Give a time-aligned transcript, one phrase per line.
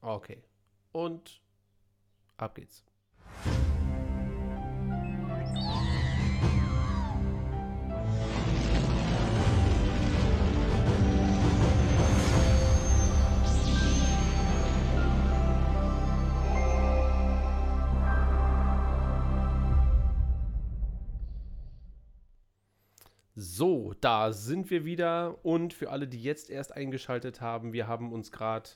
[0.00, 0.42] Okay.
[0.92, 1.40] Und
[2.36, 2.84] ab geht's.
[23.36, 25.44] So, da sind wir wieder.
[25.44, 28.70] Und für alle, die jetzt erst eingeschaltet haben, wir haben uns gerade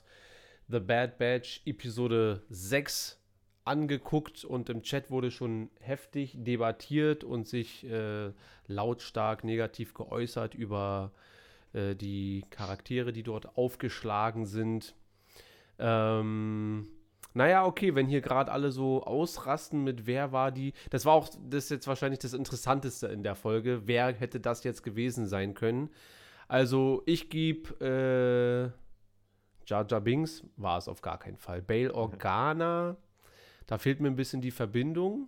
[0.67, 3.19] The Bad Batch Episode 6
[3.65, 8.31] angeguckt und im Chat wurde schon heftig debattiert und sich äh,
[8.67, 11.11] lautstark negativ geäußert über
[11.73, 14.95] äh, die Charaktere, die dort aufgeschlagen sind.
[15.77, 16.87] Ähm,
[17.33, 20.73] naja, okay, wenn hier gerade alle so ausrasten mit wer war die.
[20.89, 23.81] Das war auch, das jetzt wahrscheinlich das Interessanteste in der Folge.
[23.85, 25.89] Wer hätte das jetzt gewesen sein können?
[26.47, 28.84] Also, ich gebe äh,
[29.67, 31.61] Jar Jar Binks, war es auf gar keinen Fall.
[31.61, 31.91] Bail.
[31.91, 32.97] Organa,
[33.67, 35.27] da fehlt mir ein bisschen die Verbindung.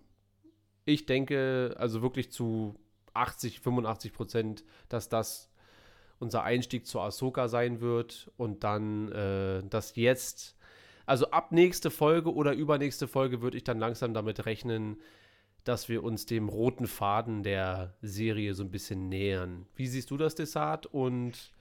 [0.84, 2.74] Ich denke, also wirklich zu
[3.14, 5.50] 80, 85 Prozent, dass das
[6.18, 10.56] unser Einstieg zu Ahsoka sein wird und dann, äh, dass jetzt
[11.06, 15.00] also ab nächste Folge oder übernächste Folge würde ich dann langsam damit rechnen,
[15.64, 19.66] dass wir uns dem roten Faden der Serie so ein bisschen nähern.
[19.74, 20.84] Wie siehst du das, Desart?
[20.86, 21.52] Und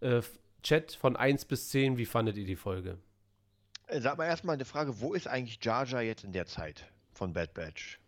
[0.00, 0.20] äh,
[0.64, 2.98] Chat von 1 bis 10, wie fandet ihr die Folge?
[3.86, 6.90] Äh, sag mal erstmal eine Frage, wo ist eigentlich Jar Jar jetzt in der Zeit
[7.12, 8.00] von Bad Batch?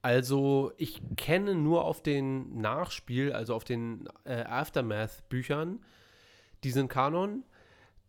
[0.00, 5.84] Also, ich kenne nur auf den Nachspiel, also auf den äh, Aftermath-Büchern,
[6.64, 7.44] diesen Kanon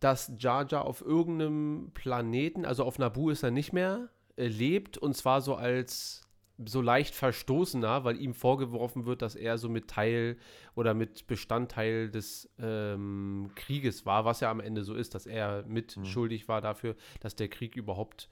[0.04, 4.98] dass Jar Jar auf irgendeinem Planeten, also auf Nabu ist er nicht mehr, äh, lebt
[4.98, 6.28] und zwar so als
[6.64, 10.36] so leicht verstoßener, weil ihm vorgeworfen wird, dass er so mit Teil
[10.74, 15.64] oder mit Bestandteil des ähm, Krieges war, was ja am Ende so ist, dass er
[15.66, 16.48] mitschuldig mhm.
[16.48, 18.28] war dafür, dass der Krieg überhaupt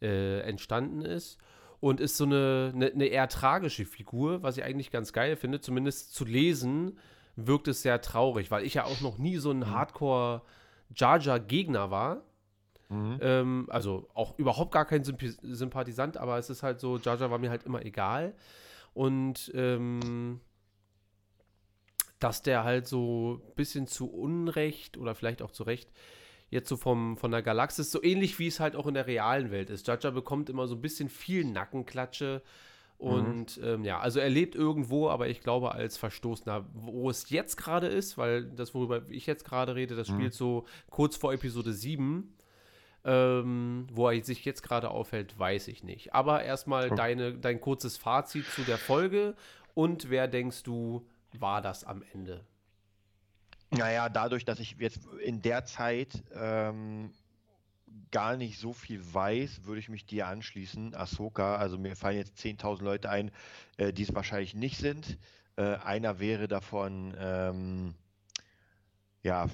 [0.00, 1.38] äh, entstanden ist.
[1.80, 5.60] Und ist so eine, eine, eine, eher tragische Figur, was ich eigentlich ganz geil finde.
[5.60, 6.98] Zumindest zu lesen
[7.36, 9.70] wirkt es sehr traurig, weil ich ja auch noch nie so ein mhm.
[9.70, 10.42] Hardcore-
[10.94, 12.22] Jar Jar Gegner war.
[12.94, 13.18] Mhm.
[13.20, 17.30] Ähm, also auch überhaupt gar kein Symp Sympathisant, aber es ist halt so, Jar Jar
[17.30, 18.34] war mir halt immer egal.
[18.92, 20.40] Und ähm,
[22.20, 25.90] dass der halt so ein bisschen zu Unrecht oder vielleicht auch zu Recht
[26.48, 29.50] jetzt so vom, von der Galaxis, so ähnlich wie es halt auch in der realen
[29.50, 29.88] Welt ist.
[29.88, 32.42] Jar bekommt immer so ein bisschen viel Nackenklatsche
[32.98, 33.06] Mhm.
[33.06, 33.64] Und mhm.
[33.64, 37.86] ähm, ja, also er lebt irgendwo, aber ich glaube als Verstoßener, wo es jetzt gerade
[37.86, 40.14] ist, weil das, worüber ich jetzt gerade rede, das mhm.
[40.14, 42.34] spielt so kurz vor Episode 7.
[43.06, 46.14] Ähm, wo er sich jetzt gerade aufhält, weiß ich nicht.
[46.14, 46.96] Aber erstmal mhm.
[46.96, 49.34] deine, dein kurzes Fazit zu der Folge
[49.74, 51.06] und wer denkst du,
[51.38, 52.44] war das am Ende?
[53.70, 57.12] Naja, dadurch, dass ich jetzt in der Zeit ähm,
[58.10, 61.56] gar nicht so viel weiß, würde ich mich dir anschließen, Ahsoka.
[61.56, 63.30] Also mir fallen jetzt 10.000 Leute ein,
[63.76, 65.18] äh, die es wahrscheinlich nicht sind.
[65.56, 67.94] Äh, einer wäre davon, ähm,
[69.22, 69.48] ja,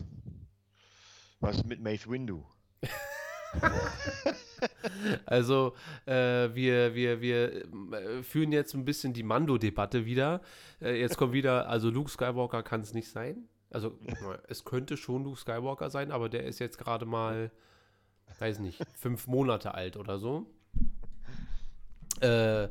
[1.41, 2.45] was mit Mace Windu?
[5.27, 5.75] also
[6.07, 10.41] äh, wir, wir, wir äh, führen jetzt ein bisschen die Mando-Debatte wieder.
[10.81, 13.49] Äh, jetzt kommt wieder, also Luke Skywalker kann es nicht sein.
[13.71, 13.99] Also
[14.49, 17.51] es könnte schon Luke Skywalker sein, aber der ist jetzt gerade mal
[18.41, 20.47] weiß nicht, fünf Monate alt oder so.
[22.21, 22.69] Äh,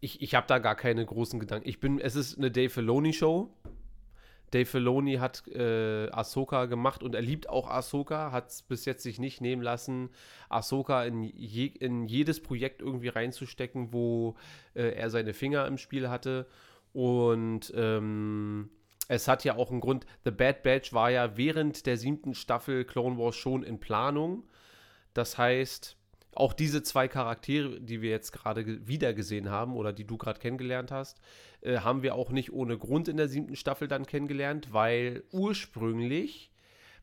[0.00, 1.68] ich ich habe da gar keine großen Gedanken.
[1.68, 3.54] Ich bin, es ist eine Dave Filoni Show.
[4.52, 9.02] Dave Filoni hat äh, Ahsoka gemacht und er liebt auch Ahsoka, hat es bis jetzt
[9.02, 10.10] sich nicht nehmen lassen,
[10.48, 14.36] Ahsoka in, je, in jedes Projekt irgendwie reinzustecken, wo
[14.74, 16.46] äh, er seine Finger im Spiel hatte.
[16.92, 18.70] Und ähm,
[19.08, 22.84] es hat ja auch einen Grund, The Bad Batch war ja während der siebten Staffel
[22.84, 24.44] Clone Wars schon in Planung.
[25.14, 25.96] Das heißt,
[26.34, 30.40] auch diese zwei Charaktere, die wir jetzt gerade wieder gesehen haben oder die du gerade
[30.40, 31.20] kennengelernt hast,
[31.60, 36.50] äh, haben wir auch nicht ohne Grund in der siebten Staffel dann kennengelernt, weil ursprünglich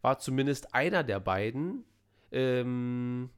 [0.01, 1.84] war zumindest einer der beiden
[2.31, 3.29] ähm,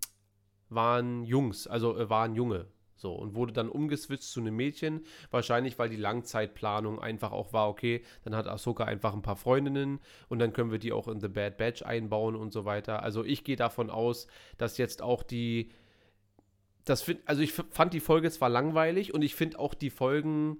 [0.69, 2.67] waren Jungs, also äh, waren Junge.
[3.01, 5.03] So, und wurde dann umgeswitcht zu einem Mädchen.
[5.31, 9.99] Wahrscheinlich, weil die Langzeitplanung einfach auch war, okay, dann hat Ahsoka einfach ein paar Freundinnen
[10.29, 13.01] und dann können wir die auch in The Bad Batch einbauen und so weiter.
[13.01, 14.27] Also ich gehe davon aus,
[14.59, 15.71] dass jetzt auch die.
[16.85, 20.59] Das find, also ich fand die Folge zwar langweilig und ich finde auch die Folgen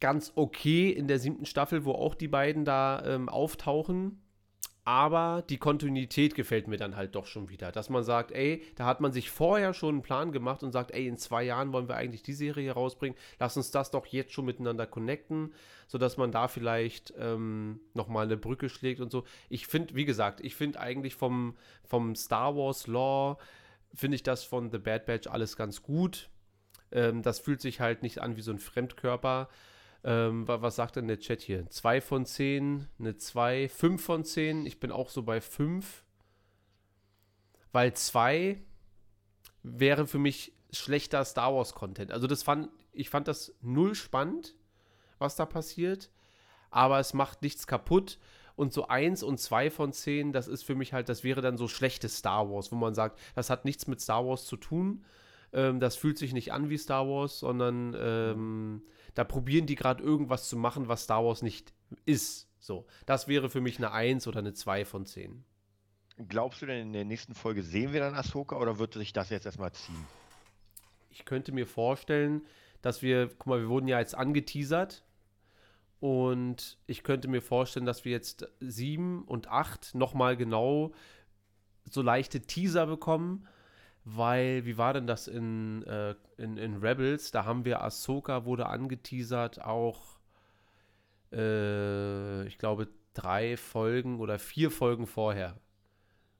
[0.00, 4.20] ganz okay in der siebten Staffel, wo auch die beiden da ähm, auftauchen.
[4.84, 7.72] aber die Kontinuität gefällt mir dann halt doch schon wieder.
[7.72, 10.90] Dass man sagt, ey, da hat man sich vorher schon einen Plan gemacht und sagt,
[10.90, 13.16] ey, in zwei Jahren wollen wir eigentlich die Serie rausbringen.
[13.38, 15.54] Lass uns das doch jetzt schon miteinander connecten,
[15.86, 19.24] sodass man da vielleicht ähm, nochmal eine Brücke schlägt und so.
[19.48, 23.38] Ich finde, wie gesagt, ich finde eigentlich vom, vom Star Wars Law,
[23.94, 26.30] finde ich das von The Bad Batch alles ganz gut.
[26.90, 29.48] Ähm, das fühlt sich halt nicht an wie so ein Fremdkörper.
[30.04, 31.68] Ähm, was sagt denn der Chat hier?
[31.68, 34.66] 2 von 10, eine 2, 5 von 10.
[34.66, 36.04] Ich bin auch so bei 5.
[37.72, 38.60] Weil 2
[39.62, 42.12] wäre für mich schlechter Star Wars Content.
[42.12, 44.54] Also das fand, ich fand das null spannend,
[45.18, 46.10] was da passiert.
[46.70, 48.18] Aber es macht nichts kaputt.
[48.56, 51.56] Und so 1 und 2 von 10, das ist für mich halt, das wäre dann
[51.56, 55.04] so schlechtes Star Wars, wo man sagt, das hat nichts mit Star Wars zu tun.
[55.52, 58.82] Ähm, das fühlt sich nicht an wie Star Wars, sondern ähm,
[59.14, 61.72] da probieren die gerade irgendwas zu machen, was Star Wars nicht
[62.06, 62.48] ist.
[62.60, 65.44] So, das wäre für mich eine 1 oder eine 2 von 10.
[66.28, 69.30] Glaubst du denn, in der nächsten Folge sehen wir dann Ahsoka oder wird sich das
[69.30, 70.06] jetzt erstmal ziehen?
[71.10, 72.42] Ich könnte mir vorstellen,
[72.82, 75.04] dass wir, guck mal, wir wurden ja jetzt angeteasert
[76.04, 80.92] und ich könnte mir vorstellen, dass wir jetzt 7 und 8 nochmal genau
[81.90, 83.46] so leichte Teaser bekommen
[84.04, 87.30] weil, wie war denn das in, äh, in, in Rebels?
[87.30, 90.18] Da haben wir Ahsoka wurde angeteasert, auch,
[91.32, 95.56] äh, ich glaube, drei Folgen oder vier Folgen vorher.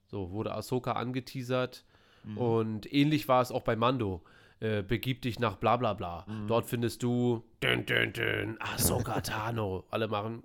[0.05, 1.85] So, wurde Ahsoka angeteasert.
[2.23, 2.37] Mhm.
[2.37, 4.23] Und ähnlich war es auch bei Mando.
[4.65, 6.25] Äh, begib dich nach bla bla bla.
[6.27, 6.47] Mhm.
[6.47, 9.85] Dort findest du dün, dün, dün, Ahsoka Tano.
[9.91, 10.41] Alle machen.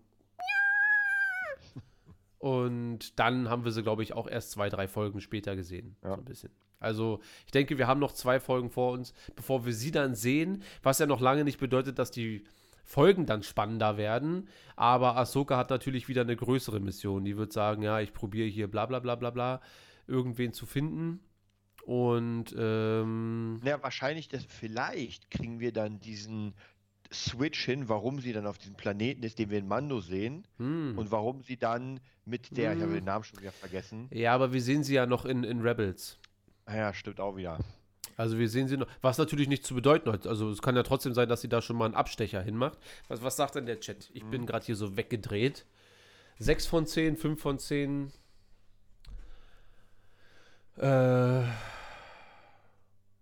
[2.39, 5.97] Und dann haben wir sie, glaube ich, auch erst zwei, drei Folgen später gesehen.
[6.03, 6.11] Ja.
[6.11, 6.51] So ein bisschen.
[6.81, 10.63] Also ich denke, wir haben noch zwei Folgen vor uns, bevor wir sie dann sehen,
[10.83, 12.45] was ja noch lange nicht bedeutet, dass die
[12.85, 14.49] Folgen dann spannender werden.
[14.77, 17.25] Aber Ahsoka hat natürlich wieder eine größere Mission.
[17.25, 19.61] Die wird sagen, ja, ich probiere hier bla bla bla bla bla,
[20.07, 21.21] irgendwen zu finden.
[21.85, 26.55] Und ähm, ja, wahrscheinlich, das, vielleicht kriegen wir dann diesen
[27.13, 30.47] Switch hin, warum sie dann auf diesem Planeten ist, den wir in Mando sehen.
[30.59, 30.97] Hm.
[30.97, 32.79] Und warum sie dann mit der, hm.
[32.79, 34.09] ich habe den Namen schon wieder vergessen.
[34.13, 36.19] Ja, aber wir sehen sie ja noch in, in Rebels.
[36.67, 37.59] Ah ja, stimmt auch wieder.
[38.17, 40.27] Also wir sehen sie noch, was natürlich nicht zu bedeuten hat.
[40.27, 42.79] Also es kann ja trotzdem sein, dass sie da schon mal einen Abstecher hinmacht.
[43.09, 44.11] Was, was sagt denn der Chat?
[44.13, 44.31] Ich mhm.
[44.31, 45.65] bin gerade hier so weggedreht.
[46.39, 48.13] 6 von 10, 5 von 10.
[50.81, 51.45] Äh,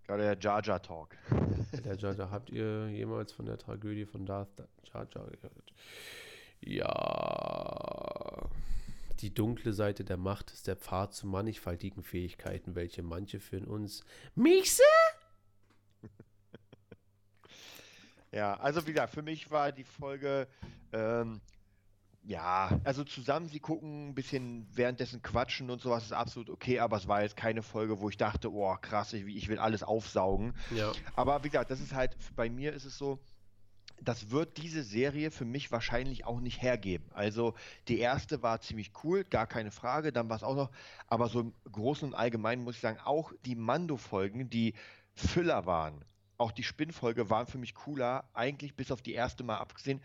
[0.06, 1.16] Gerade der Jar Jar Talk.
[1.84, 4.48] Der Jar Jar, habt ihr jemals von der Tragödie von Darth
[4.84, 5.72] Jar Jar gehört?
[6.60, 8.48] Ja.
[9.20, 14.04] Die dunkle Seite der Macht ist der Pfad zu mannigfaltigen Fähigkeiten, welche manche für uns
[14.36, 14.82] Michse?
[18.30, 20.46] ja, also wieder, für mich war die Folge,
[20.92, 21.40] ähm,
[22.28, 26.98] ja, also zusammen sie gucken, ein bisschen währenddessen quatschen und sowas ist absolut okay, aber
[26.98, 30.52] es war jetzt keine Folge, wo ich dachte, oh krass, ich, ich will alles aufsaugen.
[30.70, 30.92] Ja.
[31.16, 33.18] Aber wie gesagt, das ist halt, bei mir ist es so,
[34.02, 37.06] das wird diese Serie für mich wahrscheinlich auch nicht hergeben.
[37.14, 37.54] Also
[37.88, 40.70] die erste war ziemlich cool, gar keine Frage, dann war es auch noch,
[41.06, 44.74] aber so im Großen und Allgemeinen muss ich sagen, auch die Mando-Folgen, die
[45.14, 46.04] Füller waren,
[46.36, 50.02] auch die Spinnfolge waren für mich cooler, eigentlich bis auf die erste Mal abgesehen,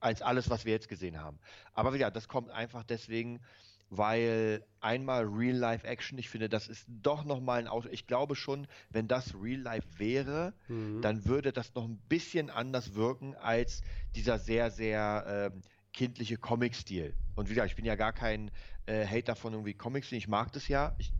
[0.00, 1.38] als alles, was wir jetzt gesehen haben.
[1.74, 3.40] Aber ja, das kommt einfach deswegen,
[3.90, 7.84] weil einmal Real-Life-Action, ich finde, das ist doch nochmal ein Aus.
[7.90, 11.00] Ich glaube schon, wenn das Real-Life wäre, mhm.
[11.00, 13.82] dann würde das noch ein bisschen anders wirken als
[14.14, 15.60] dieser sehr, sehr äh,
[15.92, 17.14] kindliche Comic-Stil.
[17.34, 18.50] Und wie gesagt, ich bin ja gar kein
[18.86, 20.94] äh, Hater von irgendwie Comics, ich mag das ja.
[20.98, 21.12] Ich,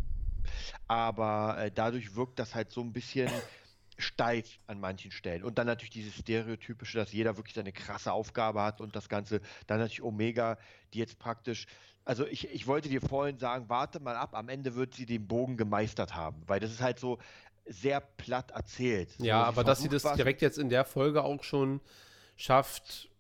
[0.87, 3.31] aber äh, dadurch wirkt das halt so ein bisschen
[3.99, 5.45] steif an manchen Stellen.
[5.45, 9.41] Und dann natürlich dieses Stereotypische, dass jeder wirklich seine krasse Aufgabe hat und das Ganze.
[9.67, 10.57] Dann natürlich Omega,
[10.95, 11.67] die jetzt praktisch
[12.09, 15.29] also ich, ich wollte dir vorhin sagen, warte mal ab, am Ende wird sie den
[15.29, 17.19] Bogen gemeistert haben, weil das ist halt so
[17.67, 19.11] sehr platt erzählt.
[19.19, 21.83] Ja, so, aber dass sie das direkt jetzt in der Folge auch schon
[22.35, 23.11] schafft,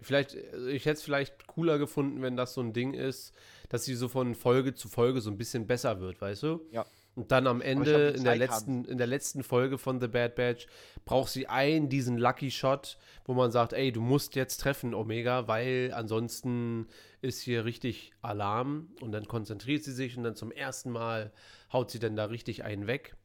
[0.00, 3.32] vielleicht, ich hätte es vielleicht cooler gefunden, wenn das so ein Ding ist,
[3.68, 6.66] dass sie so von Folge zu Folge so ein bisschen besser wird, weißt du?
[6.72, 6.86] Ja.
[7.18, 10.68] Und dann am Ende, in der, letzten, in der letzten Folge von The Bad Batch,
[11.04, 15.48] braucht sie einen, diesen Lucky Shot, wo man sagt, ey, du musst jetzt treffen, Omega,
[15.48, 16.86] weil ansonsten
[17.20, 18.90] ist hier richtig Alarm.
[19.00, 21.32] Und dann konzentriert sie sich und dann zum ersten Mal
[21.72, 23.16] haut sie dann da richtig einen weg.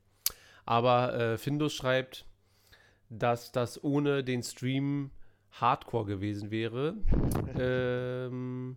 [0.66, 2.26] Aber äh, Findus schreibt,
[3.12, 5.12] dass das ohne den Stream
[5.52, 6.96] Hardcore gewesen wäre.
[7.60, 8.76] ähm,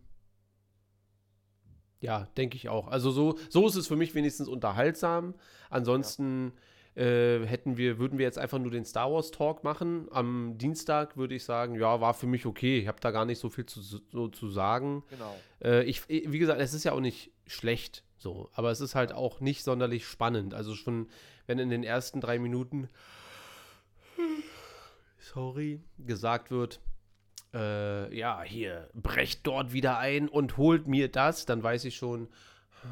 [2.00, 2.88] ja, denke ich auch.
[2.88, 5.35] Also so, so ist es für mich wenigstens unterhaltsam.
[5.71, 6.53] Ansonsten
[6.97, 10.09] Äh, hätten wir, würden wir jetzt einfach nur den Star Wars Talk machen.
[10.12, 12.79] Am Dienstag würde ich sagen, ja, war für mich okay.
[12.79, 15.05] Ich habe da gar nicht so viel zu, so, zu sagen.
[15.11, 15.37] Genau.
[15.62, 19.12] Äh, ich, wie gesagt, es ist ja auch nicht schlecht so, aber es ist halt
[19.12, 20.55] auch nicht sonderlich spannend.
[20.55, 21.09] Also schon,
[21.47, 22.88] wenn in den ersten drei Minuten
[25.19, 26.81] sorry, gesagt wird,
[27.57, 32.29] äh, ja, hier, brecht dort wieder ein und holt mir das, dann weiß ich schon.
[32.83, 32.91] Hm.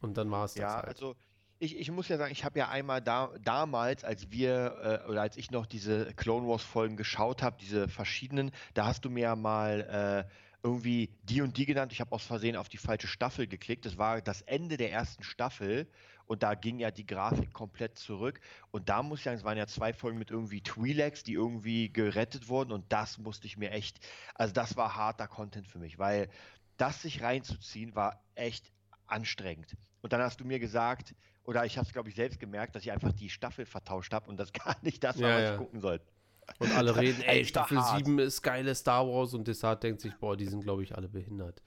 [0.00, 0.86] Und dann war es das Ja, halt.
[0.86, 1.14] also
[1.58, 5.22] ich, ich muss ja sagen, ich habe ja einmal da, damals, als wir äh, oder
[5.22, 9.22] als ich noch diese Clone Wars Folgen geschaut habe, diese verschiedenen, da hast du mir
[9.22, 10.30] ja mal äh,
[10.64, 11.92] irgendwie die und die genannt.
[11.92, 13.86] Ich habe aus Versehen auf die falsche Staffel geklickt.
[13.86, 15.90] Das war das Ende der ersten Staffel
[16.26, 18.40] und da ging ja die Grafik komplett zurück.
[18.72, 21.92] Und da muss ich sagen, es waren ja zwei Folgen mit irgendwie Twi'leks, die irgendwie
[21.92, 24.00] gerettet wurden und das musste ich mir echt,
[24.34, 26.30] also das war harter Content für mich, weil
[26.78, 28.72] das sich reinzuziehen war echt
[29.06, 29.76] anstrengend.
[30.00, 32.84] Und dann hast du mir gesagt, oder ich habe es glaube ich selbst gemerkt, dass
[32.84, 35.50] ich einfach die Staffel vertauscht habe und das gar nicht das war, Ja, was ja.
[35.50, 36.13] ich gucken sollte.
[36.58, 37.98] Und alle reden, ey, Staffel hart.
[37.98, 41.08] 7 ist geile Star Wars und Desart denkt sich, boah, die sind, glaube ich, alle
[41.08, 41.62] behindert.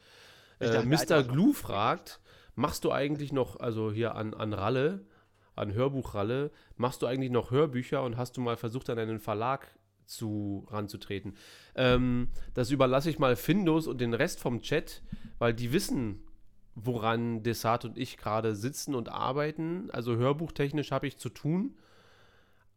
[0.59, 1.23] Äh, dachte, Mr.
[1.23, 2.19] Glue fragt,
[2.55, 5.05] machst du eigentlich noch, also hier an, an Ralle,
[5.55, 9.67] an Hörbuchralle, machst du eigentlich noch Hörbücher und hast du mal versucht, an einen Verlag
[10.05, 11.35] zu ranzutreten?
[11.75, 15.01] Ähm, das überlasse ich mal Findus und den Rest vom Chat,
[15.39, 16.23] weil die wissen,
[16.75, 19.89] woran Desart und ich gerade sitzen und arbeiten.
[19.91, 21.75] Also hörbuchtechnisch habe ich zu tun.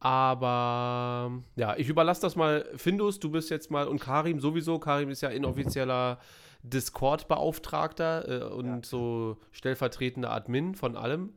[0.00, 4.78] Aber ja, ich überlasse das mal Findus, du bist jetzt mal und Karim sowieso.
[4.78, 6.18] Karim ist ja inoffizieller
[6.62, 8.80] Discord-Beauftragter äh, und Ja.
[8.82, 11.34] so stellvertretender Admin von allem.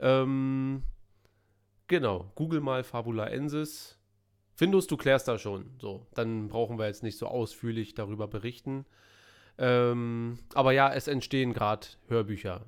[0.00, 0.82] Ähm,
[1.86, 3.98] genau, google mal Fabulaensis.
[4.54, 5.70] Findus, du klärst da schon.
[5.80, 8.84] So, dann brauchen wir jetzt nicht so ausführlich darüber berichten.
[9.56, 12.66] Ähm, aber ja, es entstehen gerade Hörbücher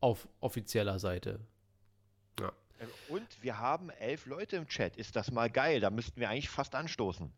[0.00, 1.40] auf offizieller Seite.
[2.80, 4.96] Äh, Und wir haben elf Leute im Chat.
[4.96, 5.80] Ist das mal geil?
[5.80, 7.32] Da müssten wir eigentlich fast anstoßen.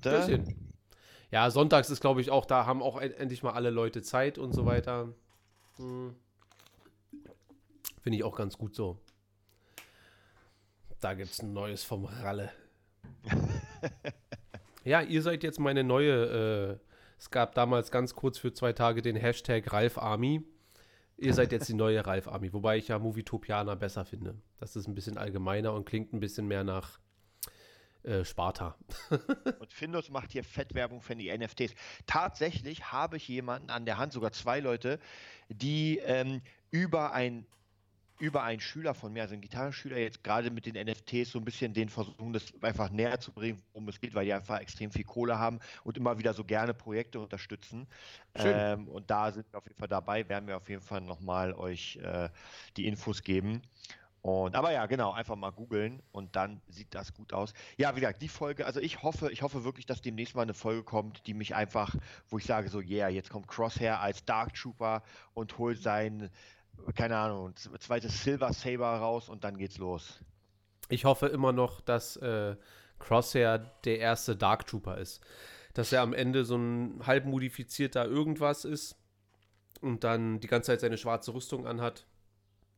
[0.00, 0.72] Bisschen.
[1.30, 4.38] Ja, sonntags ist, glaube ich, auch, da haben auch en- endlich mal alle Leute Zeit
[4.38, 5.08] und so weiter.
[5.76, 6.14] Hm.
[8.02, 8.98] Finde ich auch ganz gut so.
[11.00, 12.50] Da gibt es ein neues vom Ralle.
[14.84, 16.78] ja, ihr seid jetzt meine neue.
[16.80, 16.86] Äh,
[17.18, 20.42] es gab damals ganz kurz für zwei Tage den Hashtag Ralf Army.
[21.18, 24.34] Ihr seid jetzt die neue Ralf Army, wobei ich ja Movietopianer besser finde.
[24.58, 26.98] Das ist ein bisschen allgemeiner und klingt ein bisschen mehr nach
[28.02, 28.76] äh, Sparta.
[29.60, 31.74] Und Findus macht hier Fettwerbung für die NFTs.
[32.06, 34.98] Tatsächlich habe ich jemanden an der Hand, sogar zwei Leute,
[35.48, 36.42] die ähm,
[36.72, 37.46] über ein
[38.22, 41.44] über einen Schüler von mir, also einen Gitarrenschüler, jetzt gerade mit den NFTs so ein
[41.44, 44.92] bisschen den versuchen, das einfach näher zu bringen, worum es geht, weil die einfach extrem
[44.92, 47.88] viel Kohle haben und immer wieder so gerne Projekte unterstützen.
[48.36, 51.52] Ähm, und da sind wir auf jeden Fall dabei, werden wir auf jeden Fall nochmal
[51.52, 52.28] euch äh,
[52.76, 53.60] die Infos geben.
[54.20, 57.54] Und, aber ja, genau, einfach mal googeln und dann sieht das gut aus.
[57.76, 60.54] Ja, wie gesagt, die Folge, also ich hoffe, ich hoffe wirklich, dass demnächst mal eine
[60.54, 61.96] Folge kommt, die mich einfach,
[62.28, 65.02] wo ich sage so, yeah, jetzt kommt Crosshair als Dark Trooper
[65.34, 66.30] und holt sein,
[66.94, 70.20] keine Ahnung, zweites Silver Saber raus und dann geht's los.
[70.88, 72.56] Ich hoffe immer noch, dass äh,
[72.98, 75.22] Crosshair der erste Dark Trooper ist.
[75.74, 78.96] Dass er am Ende so ein halb modifizierter irgendwas ist
[79.80, 82.06] und dann die ganze Zeit seine schwarze Rüstung anhat,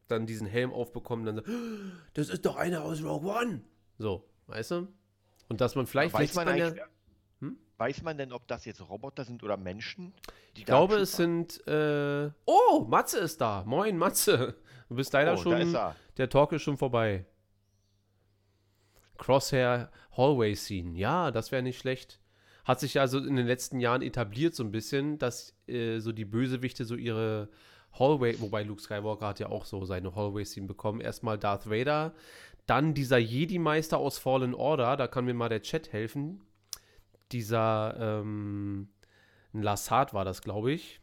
[0.07, 1.53] dann diesen Helm aufbekommt und dann so,
[2.15, 3.63] das ist doch einer aus Rogue One.
[3.99, 4.89] So, weißt du?
[5.49, 6.87] Und dass man vielleicht, weiß vielleicht man eigentlich, ja,
[7.45, 7.59] Hm?
[7.77, 10.13] weiß man denn, ob das jetzt Roboter sind oder Menschen?
[10.57, 13.65] die ich glaube, es sind, äh, oh, Matze ist da.
[13.67, 14.55] Moin, Matze.
[14.89, 15.97] Du bist leider oh, schon, er.
[16.17, 17.25] der Talk ist schon vorbei.
[19.19, 20.97] Crosshair Hallway Scene.
[20.97, 22.21] Ja, das wäre nicht schlecht.
[22.65, 26.25] Hat sich also in den letzten Jahren etabliert so ein bisschen, dass äh, so die
[26.25, 27.49] Bösewichte so ihre
[27.99, 31.01] Hallway, wobei Luke Skywalker hat ja auch so seine Hallway Scene bekommen.
[31.01, 32.15] Erstmal Darth Vader,
[32.67, 36.41] dann dieser Jedi-Meister aus Fallen Order, da kann mir mal der Chat helfen.
[37.35, 38.89] Dieser, ähm,
[39.53, 41.01] ein Lassard war das, glaube ich.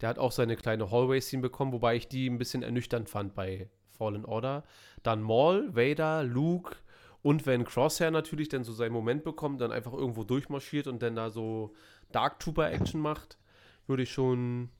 [0.00, 3.70] Der hat auch seine kleine Hallway-Scene bekommen, wobei ich die ein bisschen ernüchternd fand bei
[3.90, 4.64] Fallen Order.
[5.02, 6.76] Dann Maul, Vader, Luke
[7.22, 11.16] und wenn Crosshair natürlich dann so seinen Moment bekommt, dann einfach irgendwo durchmarschiert und dann
[11.16, 11.74] da so
[12.12, 13.38] Dark Trooper-Action macht,
[13.86, 14.70] würde ich schon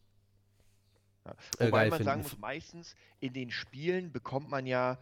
[1.24, 1.34] Ja.
[1.58, 2.22] äh, Wobei geil man sagen finden.
[2.22, 4.98] muss, meistens in den Spielen bekommt man ja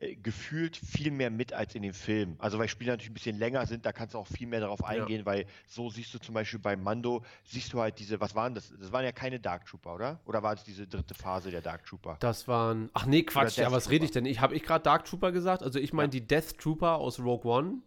[0.00, 2.36] äh, gefühlt viel mehr mit als in den Filmen.
[2.38, 4.84] Also weil Spiele natürlich ein bisschen länger sind, da kannst du auch viel mehr darauf
[4.84, 8.54] eingehen, weil so siehst du zum Beispiel bei Mando, siehst du halt diese, was waren
[8.54, 8.72] das?
[8.78, 10.20] Das waren ja keine Dark Trooper, oder?
[10.24, 12.16] Oder war es diese dritte Phase der Dark Trooper?
[12.20, 12.90] Das waren.
[12.94, 14.24] Ach nee, Quatsch, ja, was rede ich denn?
[14.24, 15.62] Ich habe ich gerade Dark Trooper gesagt?
[15.62, 16.20] Also ich meine Ja.
[16.20, 17.78] die Death Trooper aus Rogue One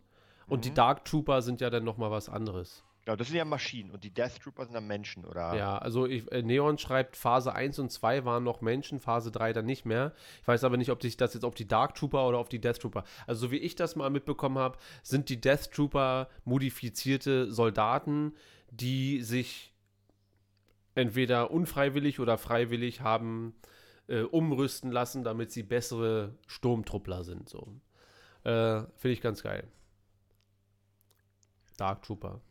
[0.48, 0.76] und die Mhm.
[0.76, 2.84] Dark Trooper sind ja dann noch mal was anderes.
[3.04, 5.56] Genau, das sind ja Maschinen und die Death Trooper sind dann Menschen, oder?
[5.56, 9.54] Ja, also ich, äh, Neon schreibt, Phase 1 und 2 waren noch Menschen, Phase 3
[9.54, 10.14] dann nicht mehr.
[10.42, 12.62] Ich weiß aber nicht, ob sich das jetzt auf die Dark Trooper oder auf die
[12.62, 13.04] Death Trooper.
[13.26, 18.36] Also so wie ich das mal mitbekommen habe, sind die Death Trooper modifizierte Soldaten,
[18.70, 19.74] die sich
[20.94, 23.56] entweder unfreiwillig oder freiwillig haben
[24.08, 27.50] äh, umrüsten lassen, damit sie bessere Sturmtruppler sind.
[27.50, 27.68] So.
[28.44, 29.68] Äh, Finde ich ganz geil.
[31.78, 32.42] Dark Trooper.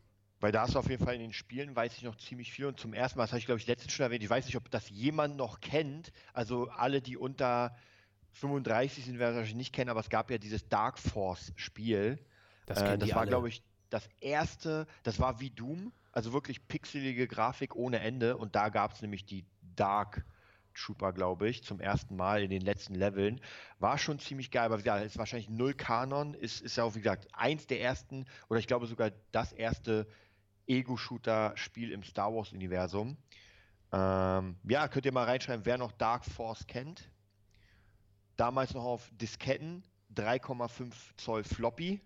[0.41, 2.67] Weil da hast du auf jeden Fall in den Spielen, weiß ich noch ziemlich viel.
[2.67, 4.57] Und zum ersten Mal, das habe ich glaube ich letztens schon erwähnt, ich weiß nicht,
[4.57, 6.13] ob das jemand noch kennt.
[6.33, 7.77] Also alle, die unter
[8.33, 12.19] 35 sind, werden wahrscheinlich nicht kennen, aber es gab ja dieses Dark Force-Spiel.
[12.67, 17.27] Das, Äh, das war, glaube ich, das erste, das war wie Doom, also wirklich pixelige
[17.29, 18.37] Grafik ohne Ende.
[18.37, 20.25] Und da gab es nämlich die Dark
[20.75, 23.41] Trooper, glaube ich, zum ersten Mal in den letzten Leveln.
[23.81, 26.95] War schon ziemlich geil, aber wie gesagt, ist wahrscheinlich null Kanon, ist, ist ja auch,
[26.95, 30.07] wie gesagt, eins der ersten, oder ich glaube sogar das erste
[30.71, 33.17] Ego-Shooter-Spiel im Star Wars-Universum.
[33.93, 37.11] Ähm, ja, könnt ihr mal reinschreiben, wer noch Dark Force kennt.
[38.37, 39.83] Damals noch auf Disketten,
[40.15, 42.01] 3,5 Zoll Floppy.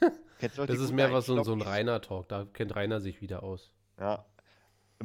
[0.40, 1.66] Das ist mehr was so, ein- so ein Floppies?
[1.74, 2.28] Rainer-Talk.
[2.28, 3.70] Da kennt Rainer sich wieder aus.
[3.98, 4.26] Ja.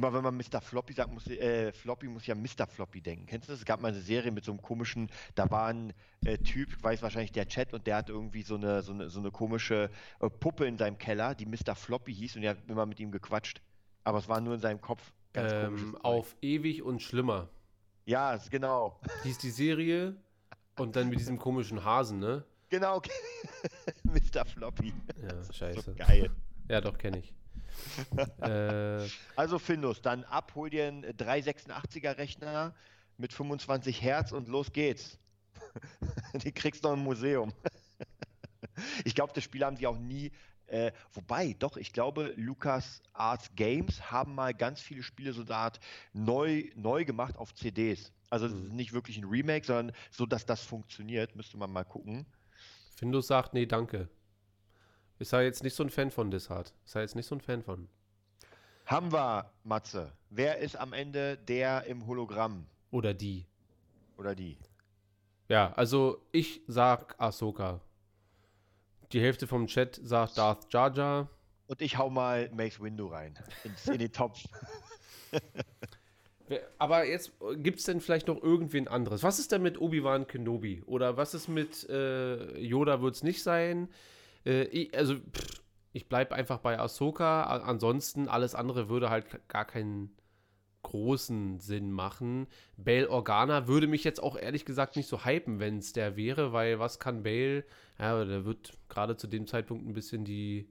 [0.00, 0.62] Immer wenn man Mr.
[0.62, 2.66] Floppy sagt, muss, äh, Floppy muss ja Mr.
[2.66, 3.26] Floppy denken.
[3.26, 3.60] Kennst du das?
[3.60, 5.92] Es gab mal eine Serie mit so einem komischen, da war ein
[6.24, 9.20] äh, Typ, weiß wahrscheinlich der Chat, und der hat irgendwie so eine, so eine, so
[9.20, 9.90] eine komische
[10.20, 11.74] äh, Puppe in seinem Keller, die Mr.
[11.74, 13.60] Floppy hieß, und der hat immer mit ihm gequatscht.
[14.02, 15.12] Aber es war nur in seinem Kopf.
[15.34, 17.50] Ganz Ähm, auf ewig und schlimmer
[18.06, 18.98] Ja, genau.
[19.24, 20.16] hieß die Serie
[20.78, 22.42] und dann mit diesem komischen Hasen, ne?
[22.70, 23.02] Genau.
[24.04, 24.46] Mr.
[24.46, 24.94] Floppy.
[25.22, 25.94] Ja, So scheiße.
[25.96, 26.30] geil.
[26.70, 27.34] Ja, doch, kenne ich.
[28.40, 32.74] äh, Also Findus, dann ab, hol dir einen 386er Rechner
[33.16, 35.18] mit 25 Hertz und los geht's.
[36.34, 37.52] Die kriegst du noch im Museum.
[39.04, 40.32] Ich glaube, das Spiel haben sie auch nie.
[40.66, 45.54] Äh, wobei, doch, ich glaube, Lucas Arts Games haben mal ganz viele Spiele so eine
[45.54, 45.80] Art
[46.12, 48.12] neu, neu gemacht auf CDs.
[48.30, 51.34] Also es ist nicht wirklich ein Remake, sondern so, dass das funktioniert.
[51.36, 52.24] Müsste man mal gucken.
[52.96, 54.08] Findus sagt, nee, danke.
[55.20, 56.72] Ist er jetzt nicht so ein Fan von Dishard.
[56.86, 57.88] Ist er jetzt nicht so ein Fan von.
[58.86, 60.12] Haben wir, Matze.
[60.30, 62.66] Wer ist am Ende der im Hologramm?
[62.90, 63.44] Oder die.
[64.16, 64.56] Oder die?
[65.48, 67.82] Ja, also ich sag Ahsoka.
[69.12, 71.28] Die Hälfte vom Chat sagt Darth Jar Jar.
[71.66, 73.38] Und ich hau mal Mace Windu rein.
[73.64, 74.42] Ins, in den Topf.
[76.78, 79.22] Aber jetzt gibt es denn vielleicht noch irgendwen anderes?
[79.22, 80.82] Was ist denn mit Obi-Wan Kenobi?
[80.86, 83.90] Oder was ist mit äh, Yoda wird es nicht sein?
[84.46, 87.44] Äh, ich, also, pff, ich bleibe einfach bei Ahsoka.
[87.44, 90.14] Ansonsten, alles andere würde halt gar keinen
[90.82, 92.46] großen Sinn machen.
[92.76, 96.52] Bail Organa würde mich jetzt auch ehrlich gesagt nicht so hypen, wenn es der wäre,
[96.54, 97.64] weil was kann Bail?
[97.98, 100.70] Ja, der wird gerade zu dem Zeitpunkt ein bisschen die,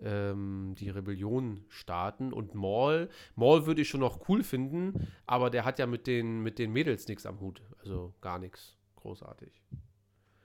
[0.00, 2.32] ähm, die Rebellion starten.
[2.32, 6.42] Und Maul, Maul würde ich schon noch cool finden, aber der hat ja mit den,
[6.42, 7.60] mit den Mädels nichts am Hut.
[7.80, 9.60] Also gar nichts großartig.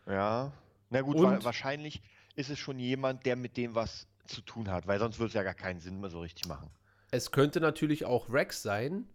[0.06, 0.52] Ja.
[0.90, 2.02] Na gut, Und- wa wahrscheinlich
[2.36, 5.34] ist es schon jemand, der mit dem was zu tun hat, weil sonst würde es
[5.34, 6.70] ja gar keinen Sinn mehr so richtig machen.
[7.12, 9.06] Es könnte natürlich auch Rex sein,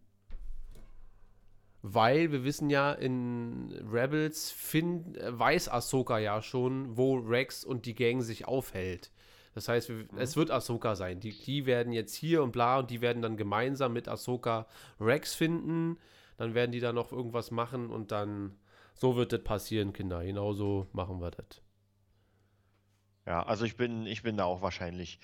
[1.83, 7.95] weil wir wissen ja, in Rebels find, weiß Ahsoka ja schon, wo Rex und die
[7.95, 9.11] Gang sich aufhält.
[9.55, 11.19] Das heißt, wir, es wird Ahsoka sein.
[11.19, 14.67] Die, die werden jetzt hier und bla und die werden dann gemeinsam mit Ahsoka
[15.01, 15.97] Rex finden.
[16.37, 18.59] Dann werden die da noch irgendwas machen und dann,
[18.95, 20.23] so wird das passieren, Kinder.
[20.23, 21.63] Genauso machen wir das.
[23.27, 25.19] Ja, also ich bin, ich bin da auch wahrscheinlich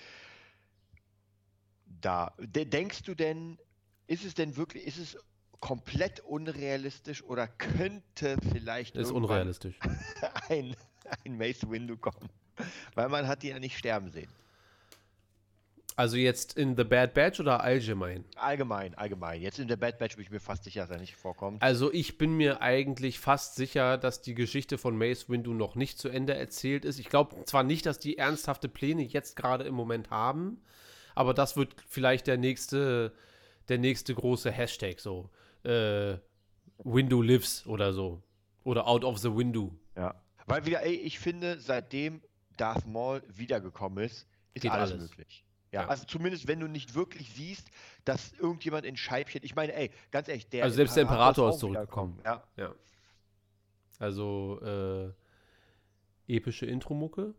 [1.85, 2.33] da.
[2.37, 3.57] De denkst du denn,
[4.07, 5.17] ist es denn wirklich, ist es
[5.61, 9.79] komplett unrealistisch oder könnte vielleicht Ist unrealistisch.
[10.49, 10.75] ein,
[11.25, 12.29] ein Mace Windu kommen?
[12.95, 14.29] Weil man hat die ja nicht sterben sehen.
[15.95, 18.25] Also jetzt in The Bad Batch oder allgemein?
[18.35, 19.41] Allgemein, allgemein.
[19.41, 21.61] Jetzt in der Bad Batch bin ich mir fast sicher, dass er nicht vorkommt.
[21.61, 25.99] Also ich bin mir eigentlich fast sicher, dass die Geschichte von Mace Windu noch nicht
[25.99, 26.99] zu Ende erzählt ist.
[26.99, 30.61] Ich glaube zwar nicht, dass die ernsthafte Pläne jetzt gerade im Moment haben,
[31.15, 33.13] aber das wird vielleicht der nächste,
[33.69, 35.29] der nächste große Hashtag so.
[35.63, 36.17] Äh,
[36.83, 38.23] Windu lives oder so.
[38.63, 39.71] Oder out of the window.
[39.95, 40.15] Ja.
[40.45, 42.21] Weil wieder, ey, ich finde, seitdem
[42.57, 45.09] Darth Maul wiedergekommen ist, ist Geht alles, alles.
[45.09, 45.45] möglich.
[45.73, 45.87] Ja, Ja.
[45.87, 47.67] also zumindest wenn du nicht wirklich siehst,
[48.05, 51.59] dass irgendjemand in Scheibchen, ich meine, ey, ganz ehrlich, der Also selbst der Imperator ist
[51.59, 52.19] zurückgekommen.
[52.23, 52.43] Ja.
[52.57, 52.73] Ja.
[53.99, 55.11] Also äh,
[56.33, 57.33] epische Intro-Mucke.